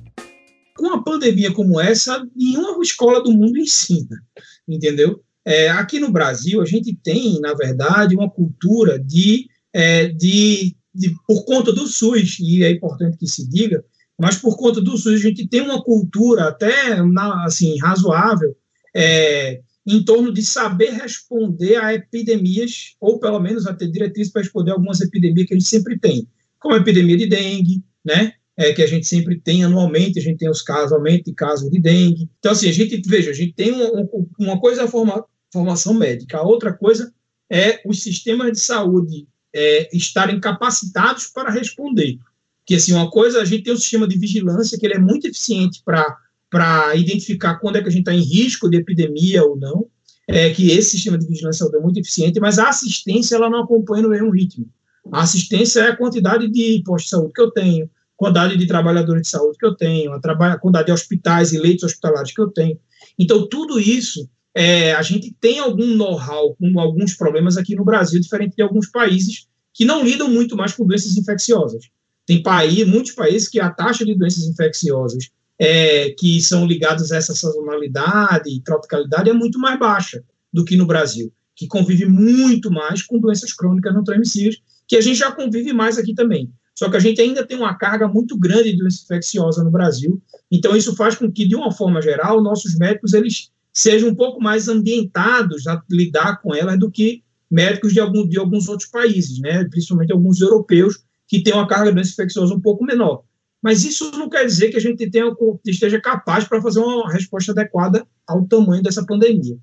pandemia 1.07 1.53
como 1.53 1.79
essa, 1.79 2.27
nenhuma 2.35 2.83
escola 2.83 3.23
do 3.23 3.31
mundo 3.31 3.57
ensina, 3.57 4.21
entendeu? 4.67 5.21
É, 5.45 5.69
aqui 5.69 5.97
no 5.99 6.11
Brasil, 6.11 6.61
a 6.61 6.65
gente 6.65 6.93
tem, 7.01 7.39
na 7.39 7.53
verdade, 7.53 8.15
uma 8.15 8.29
cultura 8.29 8.99
de, 8.99 9.47
é, 9.71 10.09
de, 10.09 10.75
de, 10.93 11.15
por 11.25 11.45
conta 11.45 11.71
do 11.71 11.87
SUS, 11.87 12.37
e 12.39 12.63
é 12.63 12.71
importante 12.71 13.17
que 13.17 13.25
se 13.25 13.49
diga, 13.49 13.81
mas 14.19 14.35
por 14.35 14.57
conta 14.57 14.81
do 14.81 14.97
SUS, 14.97 15.13
a 15.13 15.29
gente 15.29 15.47
tem 15.47 15.61
uma 15.61 15.81
cultura 15.81 16.49
até 16.49 16.97
assim, 17.45 17.77
razoável 17.79 18.53
é, 18.93 19.61
em 19.85 20.03
torno 20.03 20.33
de 20.33 20.43
saber 20.43 20.91
responder 20.91 21.77
a 21.77 21.93
epidemias, 21.93 22.95
ou 22.99 23.17
pelo 23.17 23.39
menos 23.39 23.65
a 23.65 23.73
ter 23.73 23.89
diretrizes 23.89 24.33
para 24.33 24.41
responder 24.41 24.71
algumas 24.71 24.99
epidemias 24.99 25.47
que 25.47 25.53
a 25.53 25.57
gente 25.57 25.69
sempre 25.69 25.97
tem, 25.97 26.27
como 26.59 26.75
a 26.75 26.79
epidemia 26.79 27.15
de 27.15 27.27
dengue, 27.27 27.81
né? 28.03 28.33
É, 28.57 28.73
que 28.73 28.81
a 28.81 28.87
gente 28.87 29.05
sempre 29.05 29.39
tem 29.39 29.63
anualmente, 29.63 30.17
a 30.17 30.21
gente 30.21 30.39
tem 30.39 30.49
os 30.49 30.63
casos, 30.63 30.91
aumento 30.91 31.25
de 31.25 31.33
casos 31.33 31.69
de 31.69 31.79
dengue. 31.79 32.27
Então, 32.39 32.51
assim, 32.51 32.67
a 32.67 32.71
gente, 32.71 32.99
veja, 33.07 33.29
a 33.29 33.33
gente 33.33 33.53
tem 33.53 33.71
uma, 33.71 34.09
uma 34.39 34.59
coisa 34.59 34.81
é 34.81 34.85
a 34.85 34.87
forma, 34.87 35.23
formação 35.53 35.93
médica, 35.93 36.39
a 36.39 36.43
outra 36.43 36.73
coisa 36.73 37.13
é 37.49 37.79
os 37.85 38.01
sistemas 38.01 38.51
de 38.51 38.59
saúde 38.59 39.27
é, 39.53 39.95
estarem 39.95 40.39
capacitados 40.39 41.27
para 41.27 41.51
responder. 41.51 42.17
Que, 42.65 42.75
assim, 42.75 42.93
uma 42.93 43.09
coisa, 43.11 43.41
a 43.41 43.45
gente 43.45 43.63
tem 43.63 43.73
um 43.73 43.77
sistema 43.77 44.07
de 44.07 44.17
vigilância, 44.17 44.77
que 44.77 44.85
ele 44.85 44.95
é 44.95 44.99
muito 44.99 45.27
eficiente 45.27 45.81
para 45.85 46.95
identificar 46.95 47.55
quando 47.59 47.77
é 47.77 47.81
que 47.81 47.87
a 47.87 47.91
gente 47.91 48.01
está 48.01 48.13
em 48.13 48.21
risco 48.21 48.69
de 48.69 48.77
epidemia 48.77 49.43
ou 49.43 49.55
não, 49.55 49.85
é 50.27 50.49
que 50.49 50.71
esse 50.71 50.91
sistema 50.91 51.17
de 51.17 51.27
vigilância 51.27 51.65
é 51.73 51.79
muito 51.79 51.99
eficiente, 51.99 52.39
mas 52.39 52.59
a 52.59 52.67
assistência, 52.69 53.35
ela 53.35 53.49
não 53.49 53.63
acompanha 53.63 54.03
no 54.03 54.09
mesmo 54.09 54.31
ritmo. 54.31 54.67
A 55.09 55.21
assistência 55.21 55.81
é 55.81 55.89
a 55.89 55.95
quantidade 55.95 56.49
de 56.49 56.81
postos 56.83 57.05
de 57.05 57.09
saúde 57.11 57.33
que 57.33 57.41
eu 57.41 57.51
tenho, 57.51 57.89
quantidade 58.17 58.57
de 58.57 58.67
trabalhadores 58.67 59.21
de 59.21 59.29
saúde 59.29 59.57
que 59.59 59.65
eu 59.65 59.75
tenho, 59.75 60.11
a, 60.11 60.57
quantidade 60.57 60.87
de 60.87 60.91
hospitais 60.91 61.53
e 61.53 61.59
leitos 61.59 61.83
hospitalares 61.83 62.33
que 62.33 62.41
eu 62.41 62.49
tenho. 62.49 62.77
Então, 63.17 63.47
tudo 63.47 63.79
isso, 63.79 64.27
é, 64.55 64.93
a 64.93 65.01
gente 65.03 65.33
tem 65.39 65.59
algum 65.59 65.95
know-how 65.95 66.55
com 66.55 66.79
alguns 66.79 67.15
problemas 67.15 67.57
aqui 67.57 67.75
no 67.75 67.85
Brasil, 67.85 68.19
diferente 68.19 68.55
de 68.55 68.63
alguns 68.63 68.89
países 68.89 69.47
que 69.71 69.85
não 69.85 70.03
lidam 70.03 70.27
muito 70.27 70.57
mais 70.57 70.73
com 70.73 70.85
doenças 70.85 71.15
infecciosas. 71.15 71.85
Tem 72.25 72.41
país, 72.41 72.85
muitos 72.87 73.11
países 73.11 73.47
que 73.47 73.59
a 73.59 73.69
taxa 73.69 74.03
de 74.03 74.15
doenças 74.15 74.43
infecciosas 74.45 75.29
é, 75.59 76.09
que 76.11 76.41
são 76.41 76.65
ligadas 76.65 77.11
a 77.11 77.17
essa 77.17 77.35
sazonalidade 77.35 78.49
e 78.49 78.61
tropicalidade 78.61 79.29
é 79.29 79.33
muito 79.33 79.59
mais 79.59 79.79
baixa 79.79 80.23
do 80.51 80.65
que 80.65 80.75
no 80.75 80.85
Brasil, 80.85 81.31
que 81.55 81.67
convive 81.67 82.05
muito 82.05 82.71
mais 82.71 83.01
com 83.03 83.19
doenças 83.19 83.53
crônicas 83.53 83.93
não 83.93 84.03
transmissíveis, 84.03 84.57
que 84.87 84.95
a 84.95 85.01
gente 85.01 85.17
já 85.17 85.31
convive 85.31 85.73
mais 85.73 85.97
aqui 85.97 86.13
também. 86.13 86.51
Só 86.77 86.91
que 86.91 86.95
a 86.95 86.99
gente 86.99 87.19
ainda 87.19 87.43
tem 87.43 87.57
uma 87.57 87.73
carga 87.73 88.07
muito 88.07 88.37
grande 88.37 88.71
de 88.71 88.77
doença 88.77 89.01
infecciosa 89.03 89.63
no 89.63 89.71
Brasil. 89.71 90.21
Então, 90.51 90.77
isso 90.77 90.95
faz 90.95 91.15
com 91.15 91.31
que, 91.31 91.47
de 91.47 91.55
uma 91.55 91.71
forma 91.71 91.99
geral, 91.99 92.39
nossos 92.39 92.77
médicos 92.77 93.13
eles 93.13 93.51
sejam 93.73 94.09
um 94.09 94.15
pouco 94.15 94.39
mais 94.39 94.67
ambientados 94.67 95.65
a 95.65 95.81
lidar 95.89 96.39
com 96.39 96.53
elas 96.53 96.77
do 96.77 96.91
que 96.91 97.23
médicos 97.49 97.93
de, 97.93 97.99
algum, 97.99 98.27
de 98.27 98.37
alguns 98.37 98.69
outros 98.69 98.87
países, 98.89 99.39
né? 99.39 99.63
principalmente 99.63 100.13
alguns 100.13 100.39
europeus, 100.39 101.03
que 101.27 101.41
têm 101.41 101.51
uma 101.51 101.67
carga 101.67 101.89
de 101.89 101.95
doença 101.95 102.11
infecciosa 102.11 102.53
um 102.53 102.61
pouco 102.61 102.85
menor. 102.85 103.23
Mas 103.59 103.83
isso 103.83 104.11
não 104.11 104.29
quer 104.29 104.45
dizer 104.45 104.69
que 104.69 104.77
a 104.77 104.81
gente 104.81 105.09
tenha, 105.09 105.35
esteja 105.65 105.99
capaz 105.99 106.47
para 106.47 106.61
fazer 106.61 106.79
uma 106.79 107.11
resposta 107.11 107.53
adequada 107.53 108.05
ao 108.27 108.45
tamanho 108.45 108.83
dessa 108.83 109.03
pandemia. 109.03 109.57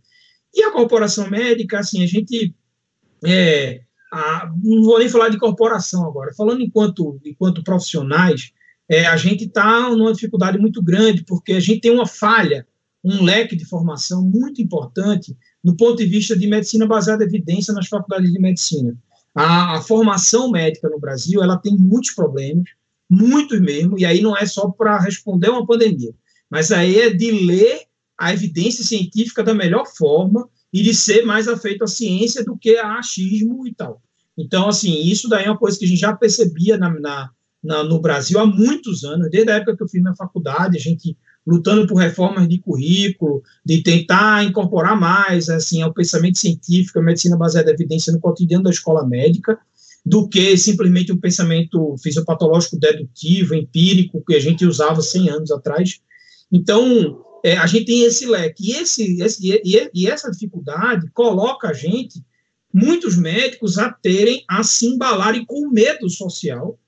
E 0.53 0.65
a 0.65 0.73
corporação 0.73 1.31
médica, 1.31 1.79
assim, 1.79 2.03
a 2.03 2.07
gente 2.09 2.53
é, 3.25 3.83
a, 4.15 4.53
não 4.63 4.85
vou 4.85 4.99
nem 4.99 5.09
falar 5.09 5.29
de 5.29 5.39
corporação 5.39 6.07
agora, 6.07 6.33
falando 6.35 6.63
enquanto, 6.63 7.21
enquanto 7.25 7.65
profissionais, 7.65 8.53
é, 8.89 9.07
a 9.07 9.17
gente 9.17 9.45
está 9.45 9.91
numa 9.91 10.13
dificuldade 10.13 10.57
muito 10.57 10.81
grande, 10.81 11.25
porque 11.25 11.55
a 11.55 11.61
gente 11.61 11.81
tem 11.81 11.91
uma 11.91 12.07
falha, 12.07 12.67
um 13.03 13.25
leque 13.25 13.57
de 13.57 13.65
formação 13.65 14.23
muito 14.23 14.63
importante 14.63 15.37
no 15.63 15.77
ponto 15.77 15.97
de 15.97 16.07
vista 16.07 16.37
de 16.37 16.47
medicina 16.47 16.87
baseada 16.87 17.25
em 17.25 17.27
evidência 17.27 17.75
nas 17.75 17.89
faculdades 17.89 18.33
de 18.33 18.39
medicina. 18.39 18.97
A, 19.35 19.79
a 19.79 19.83
formação 19.83 20.49
médica 20.51 20.89
no 20.89 21.01
Brasil 21.01 21.43
ela 21.43 21.57
tem 21.57 21.77
muitos 21.77 22.13
problemas, 22.13 22.69
muitos 23.11 23.61
mesmo, 23.61 23.99
e 23.99 24.05
aí 24.05 24.21
não 24.21 24.37
é 24.37 24.47
só 24.47 24.71
para 24.71 24.99
responder 24.99 25.49
uma 25.49 25.67
pandemia, 25.67 26.15
mas 26.49 26.71
aí 26.71 27.01
é 27.01 27.11
de 27.11 27.33
ler 27.33 27.81
a 28.17 28.33
evidência 28.33 28.85
científica 28.85 29.43
da 29.43 29.53
melhor 29.53 29.87
forma 29.87 30.49
e 30.75 30.83
de 30.83 30.93
ser 30.93 31.25
mais 31.25 31.47
afeito 31.47 31.85
à 31.85 31.87
ciência 31.87 32.45
do 32.45 32.59
que 32.59 32.77
a 32.77 32.99
achismo 32.99 33.65
e 33.65 33.73
tal. 33.73 34.03
Então, 34.37 34.69
assim, 34.69 35.03
isso 35.03 35.29
daí 35.29 35.45
é 35.45 35.49
uma 35.49 35.57
coisa 35.57 35.79
que 35.79 35.85
a 35.85 35.89
gente 35.89 36.01
já 36.01 36.13
percebia 36.13 36.77
na, 36.77 36.91
na, 36.99 37.31
na, 37.63 37.85
no 37.85 38.01
Brasil 38.01 38.41
há 38.41 38.45
muitos 38.45 39.05
anos, 39.05 39.31
desde 39.31 39.53
a 39.53 39.55
época 39.55 39.77
que 39.77 39.85
eu 39.85 39.89
fiz 39.89 40.03
minha 40.03 40.17
faculdade, 40.17 40.77
a 40.77 40.81
gente 40.81 41.17
lutando 41.47 41.87
por 41.87 41.95
reformas 41.95 42.49
de 42.49 42.59
currículo, 42.59 43.41
de 43.65 43.85
tentar 43.85 44.45
incorporar 44.45 44.99
mais 44.99 45.49
assim 45.49 45.81
ao 45.81 45.95
pensamento 45.95 46.39
científico, 46.39 46.99
a 46.99 47.03
medicina 47.03 47.37
baseada 47.37 47.71
em 47.71 47.75
evidência 47.75 48.13
no 48.13 48.19
cotidiano 48.19 48.65
da 48.65 48.71
escola 48.71 49.07
médica, 49.07 49.57
do 50.05 50.29
que 50.29 50.57
simplesmente 50.57 51.13
um 51.13 51.21
pensamento 51.21 51.95
fisiopatológico 52.03 52.81
dedutivo, 52.81 53.55
empírico, 53.55 54.25
que 54.27 54.35
a 54.35 54.41
gente 54.41 54.67
usava 54.67 55.01
100 55.01 55.31
anos 55.31 55.51
atrás. 55.53 56.01
Então, 56.51 57.25
é, 57.45 57.59
a 57.59 57.67
gente 57.67 57.85
tem 57.85 58.05
esse 58.05 58.25
leque. 58.25 58.71
E, 58.71 58.73
esse, 58.73 59.21
esse, 59.21 59.61
e, 59.63 59.91
e 59.93 60.07
essa 60.07 60.31
dificuldade 60.31 61.11
coloca 61.13 61.69
a 61.69 61.73
gente, 61.75 62.25
muitos 62.73 63.19
médicos, 63.19 63.77
a 63.77 63.93
terem, 63.93 64.43
a 64.49 64.63
se 64.63 64.87
embalarem 64.87 65.45
com 65.45 65.69
medo 65.69 66.09
social 66.09 66.79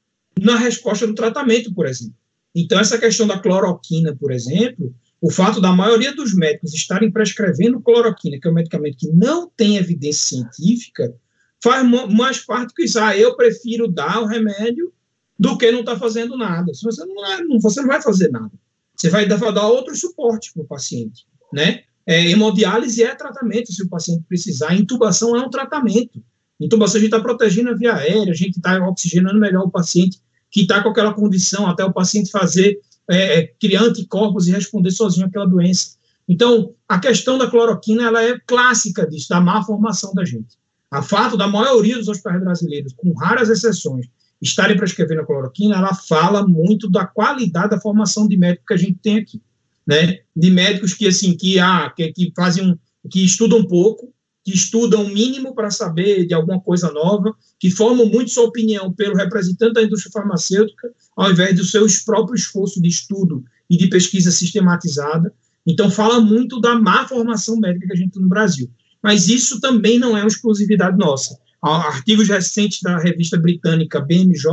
na 0.40 0.56
resposta 0.56 1.06
do 1.06 1.14
tratamento, 1.14 1.74
por 1.74 1.86
exemplo. 1.86 2.14
Então, 2.54 2.80
essa 2.80 2.98
questão 2.98 3.26
da 3.26 3.38
cloroquina, 3.38 4.16
por 4.16 4.32
exemplo, 4.32 4.94
o 5.20 5.30
fato 5.30 5.60
da 5.60 5.72
maioria 5.72 6.14
dos 6.14 6.34
médicos 6.34 6.72
estarem 6.72 7.12
prescrevendo 7.12 7.82
cloroquina, 7.82 8.38
que 8.40 8.48
é 8.48 8.50
um 8.50 8.54
medicamento 8.54 8.96
que 8.96 9.10
não 9.10 9.50
tem 9.54 9.76
evidência 9.76 10.38
científica, 10.38 11.14
faz 11.62 11.86
mais 12.10 12.40
parte 12.40 12.72
que 12.72 12.84
isso. 12.84 12.98
Ah, 12.98 13.14
eu 13.14 13.36
prefiro 13.36 13.88
dar 13.88 14.22
o 14.22 14.26
remédio 14.26 14.90
do 15.38 15.58
que 15.58 15.70
não 15.70 15.80
estar 15.80 15.94
tá 15.94 15.98
fazendo 15.98 16.34
nada. 16.34 16.72
Se 16.72 16.82
você 16.82 17.04
não, 17.04 17.60
você 17.60 17.82
não 17.82 17.88
vai 17.88 18.00
fazer 18.00 18.30
nada. 18.30 18.52
Você 18.96 19.10
vai 19.10 19.26
dar 19.26 19.68
outro 19.68 19.94
suporte 19.94 20.52
para 20.52 20.62
o 20.62 20.66
paciente, 20.66 21.26
né? 21.52 21.82
É, 22.06 22.24
hemodiálise 22.30 23.02
é 23.02 23.14
tratamento 23.14 23.72
se 23.72 23.82
o 23.82 23.88
paciente 23.88 24.24
precisar, 24.28 24.74
intubação 24.74 25.36
é 25.36 25.40
um 25.40 25.50
tratamento. 25.50 26.22
Intubação 26.60 26.96
a 26.96 27.00
gente 27.00 27.12
está 27.12 27.20
protegendo 27.20 27.70
a 27.70 27.74
via 27.74 27.94
aérea, 27.94 28.32
a 28.32 28.36
gente 28.36 28.56
está 28.56 28.78
oxigenando 28.88 29.40
melhor 29.40 29.64
o 29.64 29.70
paciente 29.70 30.20
que 30.50 30.62
está 30.62 30.82
com 30.82 30.88
aquela 30.88 31.12
condição, 31.12 31.66
até 31.66 31.84
o 31.84 31.92
paciente 31.92 32.30
fazer, 32.30 32.78
é, 33.10 33.38
é, 33.38 33.46
criar 33.60 33.82
anticorpos 33.82 34.46
e 34.46 34.52
responder 34.52 34.90
sozinho 34.92 35.26
àquela 35.26 35.46
doença. 35.46 35.96
Então, 36.28 36.74
a 36.88 36.98
questão 36.98 37.36
da 37.36 37.50
cloroquina, 37.50 38.04
ela 38.04 38.22
é 38.22 38.38
clássica 38.46 39.06
disso, 39.06 39.28
da 39.28 39.40
má 39.40 39.62
formação 39.64 40.14
da 40.14 40.24
gente. 40.24 40.56
A 40.90 41.02
fato 41.02 41.36
da 41.36 41.46
maioria 41.46 41.98
dos 41.98 42.08
hospitais 42.08 42.40
brasileiros, 42.40 42.92
com 42.96 43.12
raras 43.12 43.50
exceções, 43.50 44.06
estarem 44.40 44.76
prescrevendo 44.76 45.22
a 45.22 45.26
cloroquina, 45.26 45.76
ela 45.76 45.94
fala 45.94 46.46
muito 46.46 46.90
da 46.90 47.06
qualidade 47.06 47.70
da 47.70 47.80
formação 47.80 48.28
de 48.28 48.36
médico 48.36 48.66
que 48.66 48.74
a 48.74 48.78
gente 48.78 48.98
tem 49.02 49.18
aqui, 49.18 49.40
né? 49.86 50.20
De 50.34 50.50
médicos 50.50 50.94
que 50.94 51.06
assim 51.06 51.36
que 51.36 51.58
ah, 51.58 51.92
que, 51.94 52.12
que 52.12 52.32
fazem 52.36 52.70
um, 52.70 52.78
que 53.10 53.24
estudam 53.24 53.64
pouco, 53.64 54.12
que 54.44 54.54
estudam 54.54 55.04
o 55.04 55.08
mínimo 55.08 55.54
para 55.54 55.70
saber 55.70 56.26
de 56.26 56.34
alguma 56.34 56.60
coisa 56.60 56.92
nova, 56.92 57.34
que 57.58 57.70
formam 57.70 58.06
muito 58.06 58.30
sua 58.30 58.44
opinião 58.44 58.92
pelo 58.92 59.16
representante 59.16 59.74
da 59.74 59.82
indústria 59.82 60.12
farmacêutica, 60.12 60.88
ao 61.16 61.30
invés 61.30 61.56
do 61.56 61.64
seu 61.64 61.84
próprio 62.04 62.36
esforço 62.36 62.80
de 62.80 62.88
estudo 62.88 63.44
e 63.68 63.76
de 63.76 63.88
pesquisa 63.88 64.30
sistematizada. 64.30 65.34
Então, 65.66 65.90
fala 65.90 66.20
muito 66.20 66.60
da 66.60 66.78
má 66.78 67.08
formação 67.08 67.56
médica 67.56 67.88
que 67.88 67.92
a 67.92 67.96
gente 67.96 68.12
tem 68.12 68.22
no 68.22 68.28
Brasil. 68.28 68.70
Mas 69.02 69.28
isso 69.28 69.60
também 69.60 69.98
não 69.98 70.16
é 70.16 70.20
uma 70.20 70.28
exclusividade 70.28 70.96
nossa. 70.96 71.36
Artigos 71.74 72.28
recentes 72.28 72.80
da 72.82 72.98
revista 72.98 73.38
britânica 73.38 74.00
BMJ, 74.00 74.44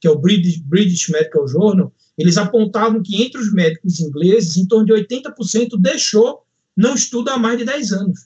que 0.00 0.06
é 0.06 0.10
o 0.10 0.18
British, 0.18 0.58
British 0.58 1.08
Medical 1.08 1.48
Journal, 1.48 1.92
eles 2.16 2.36
apontavam 2.36 3.02
que 3.02 3.22
entre 3.22 3.40
os 3.40 3.52
médicos 3.52 4.00
ingleses, 4.00 4.56
em 4.56 4.66
torno 4.66 4.86
de 4.86 4.92
80% 4.92 5.78
deixou, 5.78 6.42
não 6.76 6.94
estuda 6.94 7.32
há 7.32 7.38
mais 7.38 7.58
de 7.58 7.64
10 7.64 7.92
anos. 7.92 8.20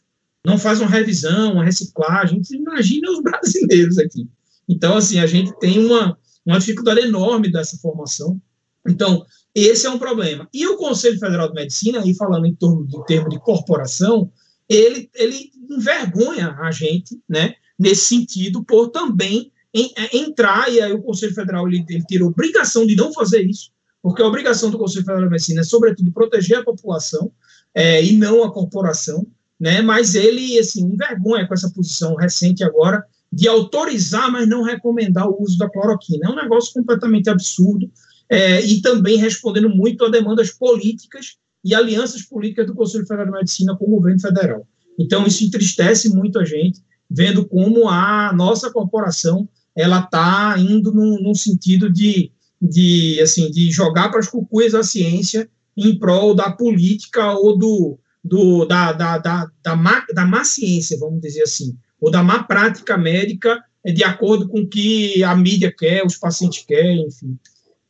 Não 0.45 0.59
faz 0.59 0.81
uma 0.81 0.89
revisão, 0.89 1.55
uma 1.55 1.65
reciclagem. 1.65 2.41
Imagina 2.51 3.11
os 3.11 3.23
brasileiros 3.23 3.99
aqui. 3.99 4.29
Então, 4.69 4.97
assim, 4.97 5.19
a 5.19 5.27
gente 5.27 5.57
tem 5.59 5.85
uma, 5.85 6.17
uma 6.45 6.59
dificuldade 6.59 7.01
enorme 7.01 7.51
dessa 7.51 7.77
formação. 7.79 8.41
Então, 8.87 9.25
esse 9.55 9.87
é 9.87 9.91
um 9.91 9.99
problema. 9.99 10.49
E 10.53 10.67
o 10.67 10.77
Conselho 10.77 11.19
Federal 11.19 11.49
de 11.49 11.55
Medicina, 11.55 12.01
aí 12.01 12.15
falando 12.15 12.47
em 12.47 12.55
torno 12.55 12.87
de 12.87 13.05
termo 13.07 13.29
de 13.29 13.39
corporação, 13.41 14.31
ele, 14.69 15.11
ele 15.15 15.51
envergonha 15.71 16.57
a 16.61 16.71
gente, 16.71 17.21
né, 17.29 17.55
nesse 17.79 18.07
sentido, 18.07 18.65
por 18.65 18.89
também 18.89 19.53
em, 19.73 19.93
é, 19.97 20.17
entrar, 20.17 20.73
e 20.73 20.81
aí 20.81 20.93
o 20.93 21.03
Conselho 21.03 21.35
Federal 21.35 21.69
ele, 21.69 21.85
ele 21.89 22.05
ter 22.09 22.23
obrigação 22.23 22.87
de 22.87 22.97
não 22.97 23.13
fazer 23.13 23.43
isso, 23.43 23.71
porque 24.03 24.23
a 24.23 24.27
obrigação 24.27 24.71
do 24.71 24.79
Conselho 24.79 25.05
Federal 25.05 25.25
de 25.25 25.31
Medicina 25.31 25.61
é, 25.61 25.65
sobretudo, 25.65 26.13
proteger 26.13 26.59
a 26.59 26.65
população 26.65 27.31
é, 27.75 28.03
e 28.03 28.17
não 28.17 28.43
a 28.43 28.53
corporação, 28.53 29.27
né, 29.61 29.83
mas 29.83 30.15
ele, 30.15 30.59
assim, 30.59 30.83
envergonha 30.83 31.47
com 31.47 31.55
essa 31.55 31.71
posição 31.71 32.15
recente 32.15 32.63
agora 32.65 33.05
de 33.33 33.47
autorizar, 33.47 34.31
mas 34.31 34.49
não 34.49 34.63
recomendar 34.63 35.29
o 35.29 35.43
uso 35.43 35.59
da 35.59 35.69
cloroquina. 35.69 36.29
É 36.29 36.31
um 36.31 36.37
negócio 36.37 36.73
completamente 36.73 37.29
absurdo 37.29 37.91
é, 38.29 38.65
e 38.65 38.81
também 38.81 39.17
respondendo 39.17 39.69
muito 39.69 40.05
a 40.05 40.09
demandas 40.09 40.51
políticas 40.51 41.37
e 41.65 41.75
alianças 41.75 42.23
políticas 42.23 42.67
do 42.67 42.75
Conselho 42.75 43.07
Federal 43.07 43.27
de 43.27 43.33
Medicina 43.33 43.77
com 43.77 43.85
o 43.85 43.91
governo 43.91 44.21
federal. 44.21 44.67
Então, 44.99 45.27
isso 45.27 45.45
entristece 45.45 46.09
muito 46.09 46.39
a 46.39 46.45
gente, 46.45 46.81
vendo 47.11 47.47
como 47.47 47.89
a 47.89 48.33
nossa 48.33 48.71
corporação 48.71 49.49
ela 49.77 50.01
está 50.01 50.57
indo 50.59 50.93
num, 50.93 51.35
sentido 51.35 51.91
de, 51.91 52.33
de, 52.61 53.21
assim, 53.21 53.51
de 53.51 53.71
jogar 53.71 54.11
para 54.11 54.19
as 54.19 54.29
cucuias 54.29 54.75
a 54.75 54.83
ciência 54.83 55.49
em 55.77 55.97
prol 55.97 56.35
da 56.35 56.51
política 56.51 57.33
ou 57.35 57.57
do, 57.57 57.99
do, 58.23 58.65
da, 58.65 58.93
da, 58.93 59.19
da, 59.19 59.47
da, 59.63 59.77
má, 59.77 60.05
da 60.13 60.27
má 60.27 60.45
ciência, 60.45 60.99
vamos 60.99 61.21
dizer 61.21 61.43
assim, 61.43 61.77
ou 62.01 62.11
da 62.11 62.23
má 62.23 62.43
prática 62.43 62.99
médica 62.99 63.63
de 63.85 64.05
acordo 64.05 64.49
com 64.49 64.61
o 64.61 64.69
que 64.69 65.23
a 65.23 65.35
mídia 65.37 65.73
quer, 65.77 66.05
os 66.05 66.17
pacientes 66.17 66.65
querem, 66.65 67.07
enfim. 67.07 67.39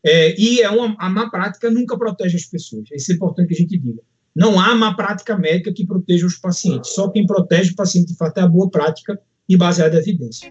É, 0.05 0.39
e 0.41 0.61
é 0.61 0.71
uma, 0.71 0.95
a 0.99 1.09
má 1.09 1.29
prática 1.31 1.71
nunca 1.71 1.99
protege 1.99 2.37
as 2.37 2.45
pessoas. 2.45 2.89
Isso 2.93 3.13
é 3.13 3.15
importante 3.15 3.49
que 3.49 3.55
a 3.55 3.59
gente 3.59 3.79
diga. 3.79 4.03
Não 4.39 4.61
há 4.61 4.73
má 4.73 4.95
prática 4.95 5.37
médica 5.37 5.73
que 5.73 5.85
proteja 5.85 6.25
os 6.25 6.37
pacientes. 6.37 6.93
Só 6.93 7.09
quem 7.09 7.27
protege 7.27 7.73
o 7.73 7.75
paciente, 7.75 8.13
de 8.13 8.17
fato, 8.17 8.39
é 8.39 8.43
a 8.43 8.47
boa 8.47 8.71
prática 8.71 9.21
e 9.49 9.57
baseada 9.57 9.97
em 9.97 9.99
evidência. 9.99 10.49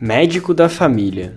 Médico 0.00 0.54
da 0.54 0.66
família. 0.66 1.36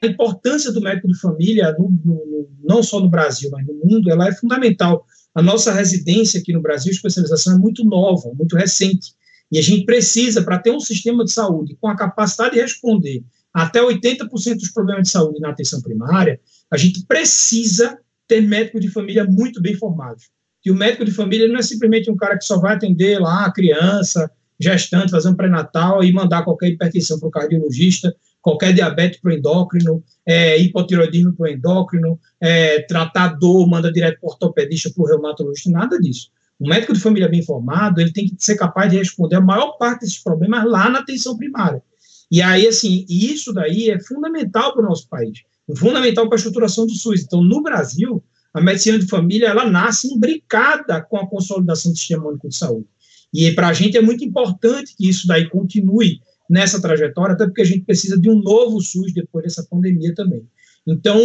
A 0.00 0.06
importância 0.06 0.70
do 0.70 0.80
médico 0.80 1.08
de 1.08 1.18
família, 1.18 1.74
no, 1.76 1.90
no, 2.04 2.48
não 2.62 2.80
só 2.80 3.00
no 3.00 3.10
Brasil, 3.10 3.50
mas 3.50 3.66
no 3.66 3.74
mundo, 3.74 4.08
ela 4.08 4.28
é 4.28 4.32
fundamental. 4.32 5.04
A 5.34 5.42
nossa 5.42 5.72
residência 5.72 6.38
aqui 6.38 6.52
no 6.52 6.62
Brasil, 6.62 6.92
especialização, 6.92 7.56
é 7.56 7.58
muito 7.58 7.84
nova, 7.84 8.30
muito 8.38 8.54
recente. 8.54 9.14
E 9.50 9.58
a 9.58 9.62
gente 9.62 9.84
precisa, 9.84 10.44
para 10.44 10.60
ter 10.60 10.70
um 10.70 10.78
sistema 10.78 11.24
de 11.24 11.32
saúde 11.32 11.76
com 11.80 11.88
a 11.88 11.96
capacidade 11.96 12.54
de 12.54 12.60
responder 12.60 13.24
até 13.52 13.80
80% 13.80 14.28
dos 14.54 14.70
problemas 14.70 15.02
de 15.02 15.10
saúde 15.10 15.40
na 15.40 15.50
atenção 15.50 15.82
primária, 15.82 16.40
a 16.70 16.76
gente 16.76 17.04
precisa 17.04 17.98
ter 18.32 18.40
médico 18.40 18.80
de 18.80 18.88
família 18.88 19.24
muito 19.24 19.60
bem 19.60 19.74
formados. 19.74 20.30
E 20.64 20.70
o 20.70 20.74
médico 20.74 21.04
de 21.04 21.10
família 21.10 21.46
não 21.46 21.58
é 21.58 21.62
simplesmente 21.62 22.10
um 22.10 22.16
cara 22.16 22.38
que 22.38 22.44
só 22.44 22.58
vai 22.58 22.74
atender 22.74 23.20
lá 23.20 23.44
a 23.44 23.52
criança, 23.52 24.30
gestante, 24.58 25.10
fazer 25.10 25.28
um 25.28 25.34
pré-natal 25.34 26.02
e 26.02 26.10
mandar 26.12 26.42
qualquer 26.44 26.68
hipertensão 26.68 27.18
para 27.18 27.28
o 27.28 27.30
cardiologista, 27.30 28.14
qualquer 28.40 28.72
diabetes 28.72 29.20
para 29.20 29.32
o 29.32 29.34
endócrino, 29.34 30.02
é, 30.24 30.56
hipotiroidismo 30.58 31.34
para 31.34 31.44
o 31.44 31.48
endócrino, 31.48 32.18
é, 32.40 32.80
tratar 32.82 33.36
dor, 33.38 33.68
manda 33.68 33.92
direto 33.92 34.18
para 34.20 34.28
o 34.28 34.30
ortopedista, 34.30 34.90
para 34.94 35.02
o 35.02 35.06
reumatologista, 35.06 35.70
nada 35.70 35.98
disso. 35.98 36.30
O 36.58 36.66
médico 36.66 36.94
de 36.94 37.00
família 37.00 37.28
bem 37.28 37.42
formado, 37.42 38.00
ele 38.00 38.12
tem 38.12 38.26
que 38.26 38.36
ser 38.38 38.56
capaz 38.56 38.90
de 38.90 38.96
responder 38.96 39.36
a 39.36 39.40
maior 39.42 39.72
parte 39.72 40.00
desses 40.00 40.22
problemas 40.22 40.64
lá 40.64 40.88
na 40.88 41.00
atenção 41.00 41.36
primária. 41.36 41.82
E 42.30 42.40
aí, 42.40 42.66
assim, 42.66 43.04
isso 43.10 43.52
daí 43.52 43.90
é 43.90 44.00
fundamental 44.00 44.72
para 44.72 44.82
o 44.82 44.88
nosso 44.88 45.06
país, 45.08 45.40
fundamental 45.76 46.26
para 46.26 46.36
a 46.36 46.38
estruturação 46.38 46.86
do 46.86 46.94
SUS. 46.94 47.22
Então, 47.22 47.42
no 47.42 47.62
Brasil, 47.62 48.22
a 48.52 48.60
medicina 48.60 48.98
de 48.98 49.06
família, 49.06 49.48
ela 49.48 49.68
nasce 49.68 50.12
imbricada 50.12 51.00
com 51.02 51.16
a 51.16 51.26
consolidação 51.26 51.92
do 51.92 51.98
sistema 51.98 52.28
único 52.28 52.48
de 52.48 52.56
saúde. 52.56 52.86
E 53.32 53.50
para 53.52 53.68
a 53.68 53.72
gente 53.72 53.96
é 53.96 54.02
muito 54.02 54.24
importante 54.24 54.94
que 54.96 55.08
isso 55.08 55.26
daí 55.26 55.48
continue 55.48 56.20
nessa 56.50 56.80
trajetória, 56.80 57.34
até 57.34 57.46
porque 57.46 57.62
a 57.62 57.66
gente 57.66 57.84
precisa 57.84 58.18
de 58.18 58.28
um 58.28 58.38
novo 58.38 58.80
SUS 58.80 59.14
depois 59.14 59.44
dessa 59.44 59.66
pandemia 59.70 60.14
também. 60.14 60.46
Então, 60.86 61.18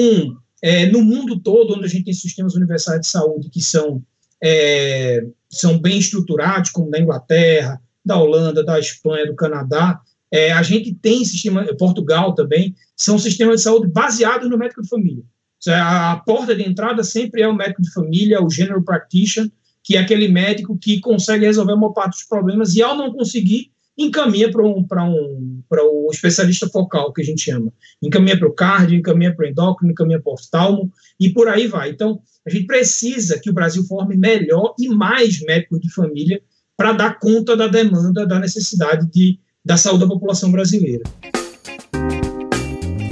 é, 0.62 0.86
no 0.86 1.01
mundo 1.03 1.39
todo, 1.39 1.73
onde 1.73 1.86
a 1.86 1.89
gente 1.89 2.05
tem 2.05 2.13
sistemas 2.13 2.55
universais 2.55 3.01
de 3.01 3.07
saúde 3.07 3.49
que 3.49 3.62
são, 3.62 4.01
é, 4.41 5.25
são 5.49 5.77
bem 5.77 5.99
estruturados, 5.99 6.71
como 6.71 6.89
na 6.89 6.99
Inglaterra, 6.99 7.81
da 8.05 8.17
Holanda, 8.17 8.63
da 8.63 8.79
Espanha, 8.79 9.27
do 9.27 9.36
Canadá, 9.36 9.99
é, 10.32 10.52
a 10.52 10.62
gente 10.62 10.94
tem 10.94 11.24
sistema, 11.24 11.66
Portugal 11.78 12.34
também, 12.34 12.76
são 12.96 13.18
sistemas 13.18 13.58
de 13.58 13.62
saúde 13.63 13.88
baseados 13.88 14.50
no 14.50 14.58
médico 14.58 14.82
de 14.82 14.90
família. 14.90 15.24
A, 15.68 16.13
a 16.13 16.16
porta 16.18 16.56
de 16.56 16.63
entrada 16.63 17.04
sempre 17.04 17.42
é 17.42 17.48
o 17.48 17.56
médico 17.56 17.82
de 17.82 17.92
família, 17.92 18.44
o 18.44 18.50
general 18.50 18.84
practitioner, 18.84 19.52
que 19.84 19.96
é 19.96 20.00
aquele 20.00 20.28
médico 20.28 20.78
que 20.78 21.00
consegue 21.00 21.46
resolver 21.46 21.74
uma 21.74 21.94
parte 21.94 22.12
dos 22.12 22.24
problemas 22.24 22.76
e, 22.76 22.82
ao 22.82 22.98
não 22.98 23.13
conseguir, 23.13 23.72
encaminha 23.98 24.52
para 24.52 24.63
um, 24.63 24.86
um, 24.86 25.63
o 25.72 26.10
especialista 26.12 26.70
focal, 26.70 27.12
que 27.12 27.22
a 27.22 27.26
gente 27.26 27.42
chama. 27.42 27.74
Encaminha 28.02 28.38
para 28.38 28.48
o 28.48 28.54
cardio, 28.54 28.98
encaminha 28.98 29.34
para 29.36 29.46
o 29.46 29.50
endócrino, 29.50 29.92
encaminha 29.92 30.22
para 30.22 30.30
o 30.30 30.34
oftalmo 30.34 30.92
e 31.20 31.30
por 31.30 31.48
aí 31.48 31.68
vai. 31.68 31.90
Então, 31.90 32.22
a 32.46 32.50
gente 32.50 32.68
precisa 32.68 33.40
que 33.40 33.50
o 33.50 33.54
Brasil 33.54 33.84
forme 33.86 34.16
melhor 34.16 34.76
e 34.78 34.88
mais 34.88 35.42
médicos 35.42 35.80
de 35.80 35.92
família 35.92 36.42
para 36.76 36.94
dar 36.94 37.18
conta 37.18 37.58
da 37.58 37.68
demanda, 37.68 38.28
da 38.28 38.40
necessidade 38.40 39.10
de 39.10 39.40
da 39.67 39.75
saúde 39.75 39.99
da 39.99 40.08
população 40.08 40.49
brasileira. 40.49 41.03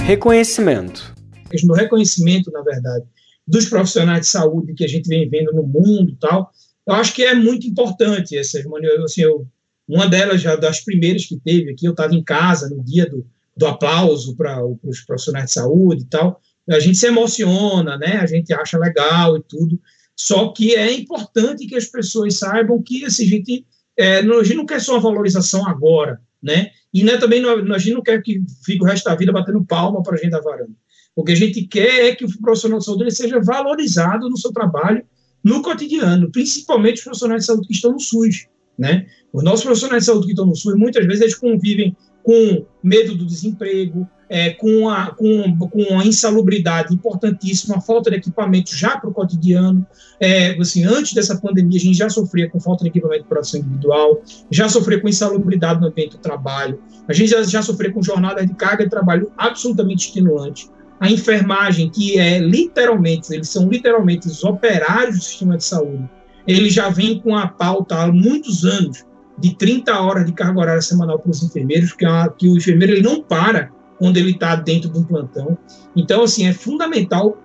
Reconhecimento. 0.05 1.13
A 1.51 1.67
do 1.67 1.73
reconhecimento, 1.73 2.49
na 2.49 2.61
verdade, 2.61 3.03
dos 3.45 3.65
profissionais 3.65 4.21
de 4.21 4.27
saúde 4.27 4.73
que 4.73 4.85
a 4.85 4.87
gente 4.87 5.09
vem 5.09 5.29
vendo 5.29 5.51
no 5.51 5.63
mundo 5.63 6.17
tal, 6.17 6.49
eu 6.87 6.93
acho 6.93 7.13
que 7.13 7.23
é 7.23 7.35
muito 7.35 7.67
importante 7.67 8.37
essas 8.37 8.65
assim, 9.03 9.21
eu, 9.21 9.45
uma 9.85 10.07
delas 10.07 10.39
já 10.39 10.55
das 10.55 10.79
primeiras 10.79 11.25
que 11.25 11.37
teve 11.37 11.71
aqui, 11.71 11.85
eu 11.85 11.91
estava 11.91 12.15
em 12.15 12.23
casa 12.23 12.69
no 12.69 12.81
dia 12.81 13.05
do, 13.05 13.27
do 13.57 13.67
aplauso 13.67 14.33
para 14.37 14.65
os 14.65 15.01
profissionais 15.01 15.47
de 15.47 15.51
saúde 15.51 16.03
e 16.03 16.07
tal, 16.07 16.39
a 16.69 16.79
gente 16.79 16.97
se 16.97 17.07
emociona, 17.07 17.97
né? 17.97 18.17
A 18.21 18.25
gente 18.25 18.53
acha 18.53 18.77
legal 18.77 19.37
e 19.37 19.43
tudo. 19.43 19.79
Só 20.15 20.53
que 20.53 20.73
é 20.73 20.91
importante 20.93 21.67
que 21.67 21.75
as 21.75 21.85
pessoas 21.85 22.39
saibam 22.39 22.81
que 22.81 23.03
assim, 23.03 23.25
a 23.25 23.27
gente, 23.27 23.65
é, 23.97 24.17
a 24.19 24.43
gente 24.43 24.55
não 24.55 24.65
quer 24.65 24.79
só 24.79 24.93
uma 24.93 25.01
valorização 25.01 25.67
agora 25.67 26.21
né? 26.41 26.71
E 26.93 27.03
né, 27.03 27.17
também 27.17 27.41
não, 27.41 27.73
a 27.73 27.77
gente 27.77 27.93
não 27.93 28.01
quer 28.01 28.21
que 28.21 28.41
fique 28.63 28.83
o 28.83 28.85
resto 28.85 29.05
da 29.05 29.15
vida 29.15 29.31
batendo 29.31 29.63
palma 29.65 30.01
para 30.01 30.15
a 30.15 30.17
gente 30.17 30.31
da 30.31 30.41
varanda. 30.41 30.73
O 31.15 31.23
que 31.23 31.31
a 31.31 31.35
gente 31.35 31.63
quer 31.63 32.07
é 32.07 32.15
que 32.15 32.25
o 32.25 32.41
profissional 32.41 32.79
de 32.79 32.85
saúde 32.85 33.11
seja 33.11 33.39
valorizado 33.39 34.29
no 34.29 34.37
seu 34.37 34.51
trabalho, 34.51 35.03
no 35.43 35.61
cotidiano, 35.61 36.31
principalmente 36.31 36.97
os 36.97 37.03
profissionais 37.03 37.41
de 37.41 37.47
saúde 37.47 37.67
que 37.67 37.73
estão 37.73 37.91
no 37.91 37.99
SUS, 37.99 38.47
né? 38.77 39.07
Os 39.31 39.43
nossos 39.43 39.63
profissionais 39.63 40.03
de 40.03 40.07
saúde 40.07 40.25
que 40.25 40.31
estão 40.31 40.45
no 40.45 40.55
SUS, 40.55 40.75
muitas 40.75 41.05
vezes 41.05 41.21
eles 41.21 41.35
convivem 41.35 41.95
com 42.23 42.65
medo 42.83 43.15
do 43.15 43.25
desemprego, 43.25 44.09
é, 44.29 44.51
com, 44.51 44.89
a, 44.89 45.07
com, 45.07 45.57
com 45.57 45.99
a 45.99 46.05
insalubridade 46.05 46.93
importantíssima, 46.93 47.77
a 47.77 47.81
falta 47.81 48.09
de 48.09 48.17
equipamento 48.17 48.75
já 48.75 48.97
para 48.97 49.09
o 49.09 49.13
cotidiano. 49.13 49.85
É, 50.19 50.59
assim, 50.59 50.83
antes 50.83 51.13
dessa 51.13 51.39
pandemia, 51.39 51.77
a 51.77 51.81
gente 51.81 51.97
já 51.97 52.09
sofria 52.09 52.49
com 52.49 52.59
falta 52.59 52.83
de 52.83 52.89
equipamento 52.89 53.23
de 53.23 53.29
proteção 53.29 53.59
individual, 53.59 54.21
já 54.49 54.67
sofria 54.69 54.99
com 54.99 55.07
insalubridade 55.07 55.81
no 55.81 55.87
ambiente 55.87 56.11
do 56.11 56.19
trabalho, 56.19 56.79
a 57.07 57.13
gente 57.13 57.29
já, 57.29 57.43
já 57.43 57.61
sofria 57.61 57.91
com 57.91 58.01
jornadas 58.01 58.45
de 58.45 58.53
carga 58.53 58.83
de 58.83 58.89
trabalho 58.89 59.31
absolutamente 59.37 60.07
extenuante. 60.07 60.69
A 60.99 61.11
enfermagem, 61.11 61.89
que 61.89 62.17
é 62.17 62.39
literalmente, 62.39 63.33
eles 63.33 63.49
são 63.49 63.67
literalmente 63.67 64.27
os 64.27 64.43
operários 64.43 65.17
do 65.17 65.23
sistema 65.23 65.57
de 65.57 65.65
saúde, 65.65 66.09
ele 66.47 66.69
já 66.69 66.89
vem 66.89 67.19
com 67.19 67.35
a 67.35 67.47
pauta 67.47 67.95
há 67.95 68.07
muitos 68.11 68.63
anos 68.63 69.03
de 69.37 69.55
30 69.55 69.99
horas 69.99 70.25
de 70.25 70.31
carga 70.31 70.59
horária 70.59 70.81
semanal 70.81 71.19
para 71.19 71.31
os 71.31 71.43
enfermeiros, 71.43 71.91
que, 71.93 72.05
é 72.05 72.29
que 72.37 72.47
o 72.47 72.55
enfermeiro 72.55 72.93
ele 72.93 73.01
não 73.01 73.21
para 73.21 73.71
quando 73.97 74.17
ele 74.17 74.31
está 74.31 74.55
dentro 74.55 74.89
de 74.89 74.99
um 74.99 75.03
plantão. 75.03 75.57
Então, 75.95 76.23
assim, 76.23 76.47
é 76.47 76.53
fundamental 76.53 77.37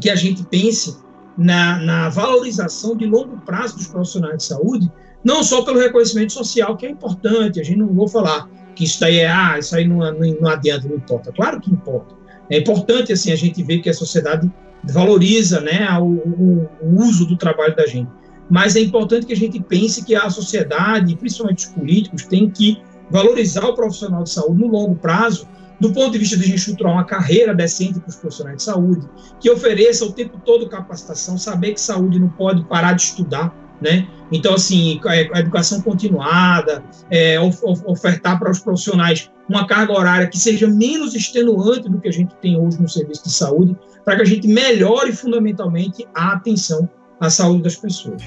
que 0.00 0.08
a 0.08 0.14
gente 0.14 0.42
pense 0.44 0.98
na, 1.36 1.78
na 1.78 2.08
valorização 2.08 2.96
de 2.96 3.06
longo 3.06 3.38
prazo 3.38 3.76
dos 3.76 3.86
profissionais 3.86 4.38
de 4.38 4.44
saúde, 4.44 4.90
não 5.24 5.42
só 5.42 5.62
pelo 5.62 5.78
reconhecimento 5.78 6.32
social, 6.32 6.76
que 6.76 6.86
é 6.86 6.90
importante, 6.90 7.60
a 7.60 7.64
gente 7.64 7.78
não 7.78 7.88
vou 7.88 8.08
falar 8.08 8.48
que 8.74 8.84
isso 8.84 9.00
daí 9.00 9.18
é, 9.18 9.28
ah, 9.30 9.58
isso 9.58 9.74
aí 9.76 9.86
não, 9.86 9.98
não, 9.98 10.36
não 10.40 10.48
adianta, 10.48 10.88
não 10.88 10.96
importa. 10.96 11.32
Claro 11.32 11.60
que 11.60 11.70
importa. 11.70 12.14
É 12.48 12.58
importante, 12.58 13.12
assim, 13.12 13.30
a 13.30 13.36
gente 13.36 13.62
ver 13.62 13.80
que 13.80 13.90
a 13.90 13.94
sociedade 13.94 14.50
valoriza 14.84 15.60
né, 15.60 15.86
o, 15.98 16.04
o, 16.04 16.68
o 16.82 17.02
uso 17.02 17.26
do 17.26 17.36
trabalho 17.36 17.76
da 17.76 17.86
gente. 17.86 18.10
Mas 18.48 18.74
é 18.74 18.80
importante 18.80 19.26
que 19.26 19.32
a 19.32 19.36
gente 19.36 19.60
pense 19.60 20.04
que 20.04 20.14
a 20.14 20.28
sociedade, 20.28 21.14
principalmente 21.16 21.66
os 21.66 21.72
políticos, 21.72 22.24
tem 22.24 22.50
que 22.50 22.82
valorizar 23.10 23.64
o 23.66 23.74
profissional 23.74 24.24
de 24.24 24.30
saúde 24.30 24.60
no 24.60 24.68
longo 24.68 24.96
prazo, 24.96 25.46
do 25.80 25.92
ponto 25.92 26.12
de 26.12 26.18
vista 26.18 26.36
de 26.36 26.54
estruturar 26.54 26.92
uma 26.92 27.04
carreira 27.04 27.54
decente 27.54 27.98
para 27.98 28.10
os 28.10 28.16
profissionais 28.16 28.58
de 28.58 28.62
saúde, 28.64 29.08
que 29.40 29.50
ofereça 29.50 30.04
o 30.04 30.12
tempo 30.12 30.38
todo 30.44 30.68
capacitação, 30.68 31.38
saber 31.38 31.72
que 31.72 31.80
saúde 31.80 32.18
não 32.18 32.28
pode 32.28 32.62
parar 32.64 32.92
de 32.92 33.02
estudar, 33.02 33.54
né? 33.80 34.06
Então, 34.30 34.54
assim, 34.54 35.00
a 35.04 35.40
educação 35.40 35.80
continuada, 35.80 36.84
é, 37.10 37.40
ofertar 37.40 38.38
para 38.38 38.50
os 38.50 38.60
profissionais 38.60 39.30
uma 39.48 39.66
carga 39.66 39.92
horária 39.92 40.26
que 40.28 40.38
seja 40.38 40.68
menos 40.68 41.14
extenuante 41.14 41.88
do 41.88 41.98
que 41.98 42.08
a 42.08 42.12
gente 42.12 42.34
tem 42.36 42.60
hoje 42.60 42.80
no 42.80 42.88
serviço 42.88 43.24
de 43.24 43.32
saúde, 43.32 43.76
para 44.04 44.16
que 44.16 44.22
a 44.22 44.26
gente 44.26 44.46
melhore 44.46 45.12
fundamentalmente 45.12 46.06
a 46.14 46.32
atenção 46.32 46.88
à 47.18 47.30
saúde 47.30 47.62
das 47.62 47.74
pessoas. 47.74 48.22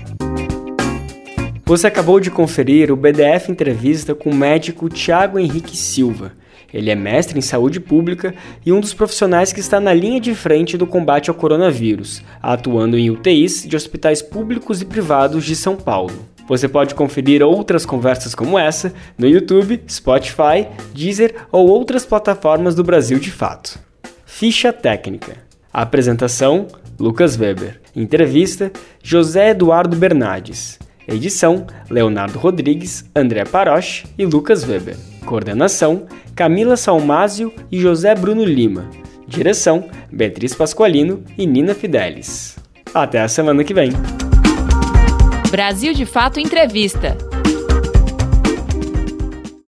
Você 1.66 1.88
acabou 1.88 2.20
de 2.20 2.30
conferir 2.30 2.92
o 2.92 2.96
BDF 2.98 3.50
Entrevista 3.50 4.13
com 4.13 4.32
o 4.32 4.36
médico 4.36 4.89
Tiago 4.89 5.39
Henrique 5.39 5.78
Silva. 5.78 6.34
Ele 6.74 6.90
é 6.90 6.96
mestre 6.96 7.38
em 7.38 7.42
saúde 7.42 7.80
pública 7.80 8.34
e 8.66 8.72
um 8.74 8.80
dos 8.80 8.94
profissionais 8.94 9.54
que 9.54 9.60
está 9.60 9.80
na 9.80 9.94
linha 9.94 10.20
de 10.20 10.34
frente 10.34 10.76
do 10.76 10.88
combate 10.88 11.30
ao 11.30 11.36
coronavírus, 11.36 12.24
atuando 12.42 12.98
em 12.98 13.12
UTIs 13.12 13.64
de 13.68 13.76
hospitais 13.76 14.22
públicos 14.22 14.82
e 14.82 14.86
privados 14.86 15.46
de 15.46 15.56
São 15.56 15.76
Paulo. 15.76 16.34
Você 16.48 16.68
pode 16.68 16.94
conferir 16.96 17.42
outras 17.42 17.86
conversas 17.86 18.36
como 18.36 18.60
essa 18.60 18.94
no 19.18 19.28
YouTube, 19.28 19.82
Spotify, 19.90 20.68
Deezer 20.94 21.36
ou 21.52 21.70
outras 21.70 22.06
plataformas 22.06 22.76
do 22.76 22.84
Brasil 22.84 23.20
de 23.20 23.32
fato. 23.32 23.80
Ficha 24.26 24.74
técnica. 24.74 25.38
apresentação: 25.72 26.68
Lucas 27.00 27.38
Weber. 27.38 27.80
Entrevista: 27.96 28.72
José 29.02 29.52
Eduardo 29.52 29.96
Bernardes. 29.96 30.80
Edição: 31.08 31.66
Leonardo 31.90 32.40
Rodrigues, 32.40 33.06
André 33.16 33.46
Paroche 33.46 34.06
e 34.18 34.26
Lucas 34.26 34.68
Weber. 34.68 35.12
Coordenação: 35.24 36.06
Camila 36.36 36.78
Salmásio 36.78 37.52
e 37.72 37.80
José 37.80 38.14
Bruno 38.14 38.44
Lima. 38.44 38.90
Direção: 39.28 39.90
Beatriz 40.12 40.54
Pasqualino 40.54 41.24
e 41.38 41.48
Nina 41.48 41.74
Fidelis. 41.74 42.58
Até 42.94 43.22
a 43.22 43.28
semana 43.28 43.64
que 43.64 43.74
vem. 43.74 43.92
Brasil 45.50 45.94
de 45.94 46.06
Fato 46.06 46.40
Entrevista. 46.40 47.18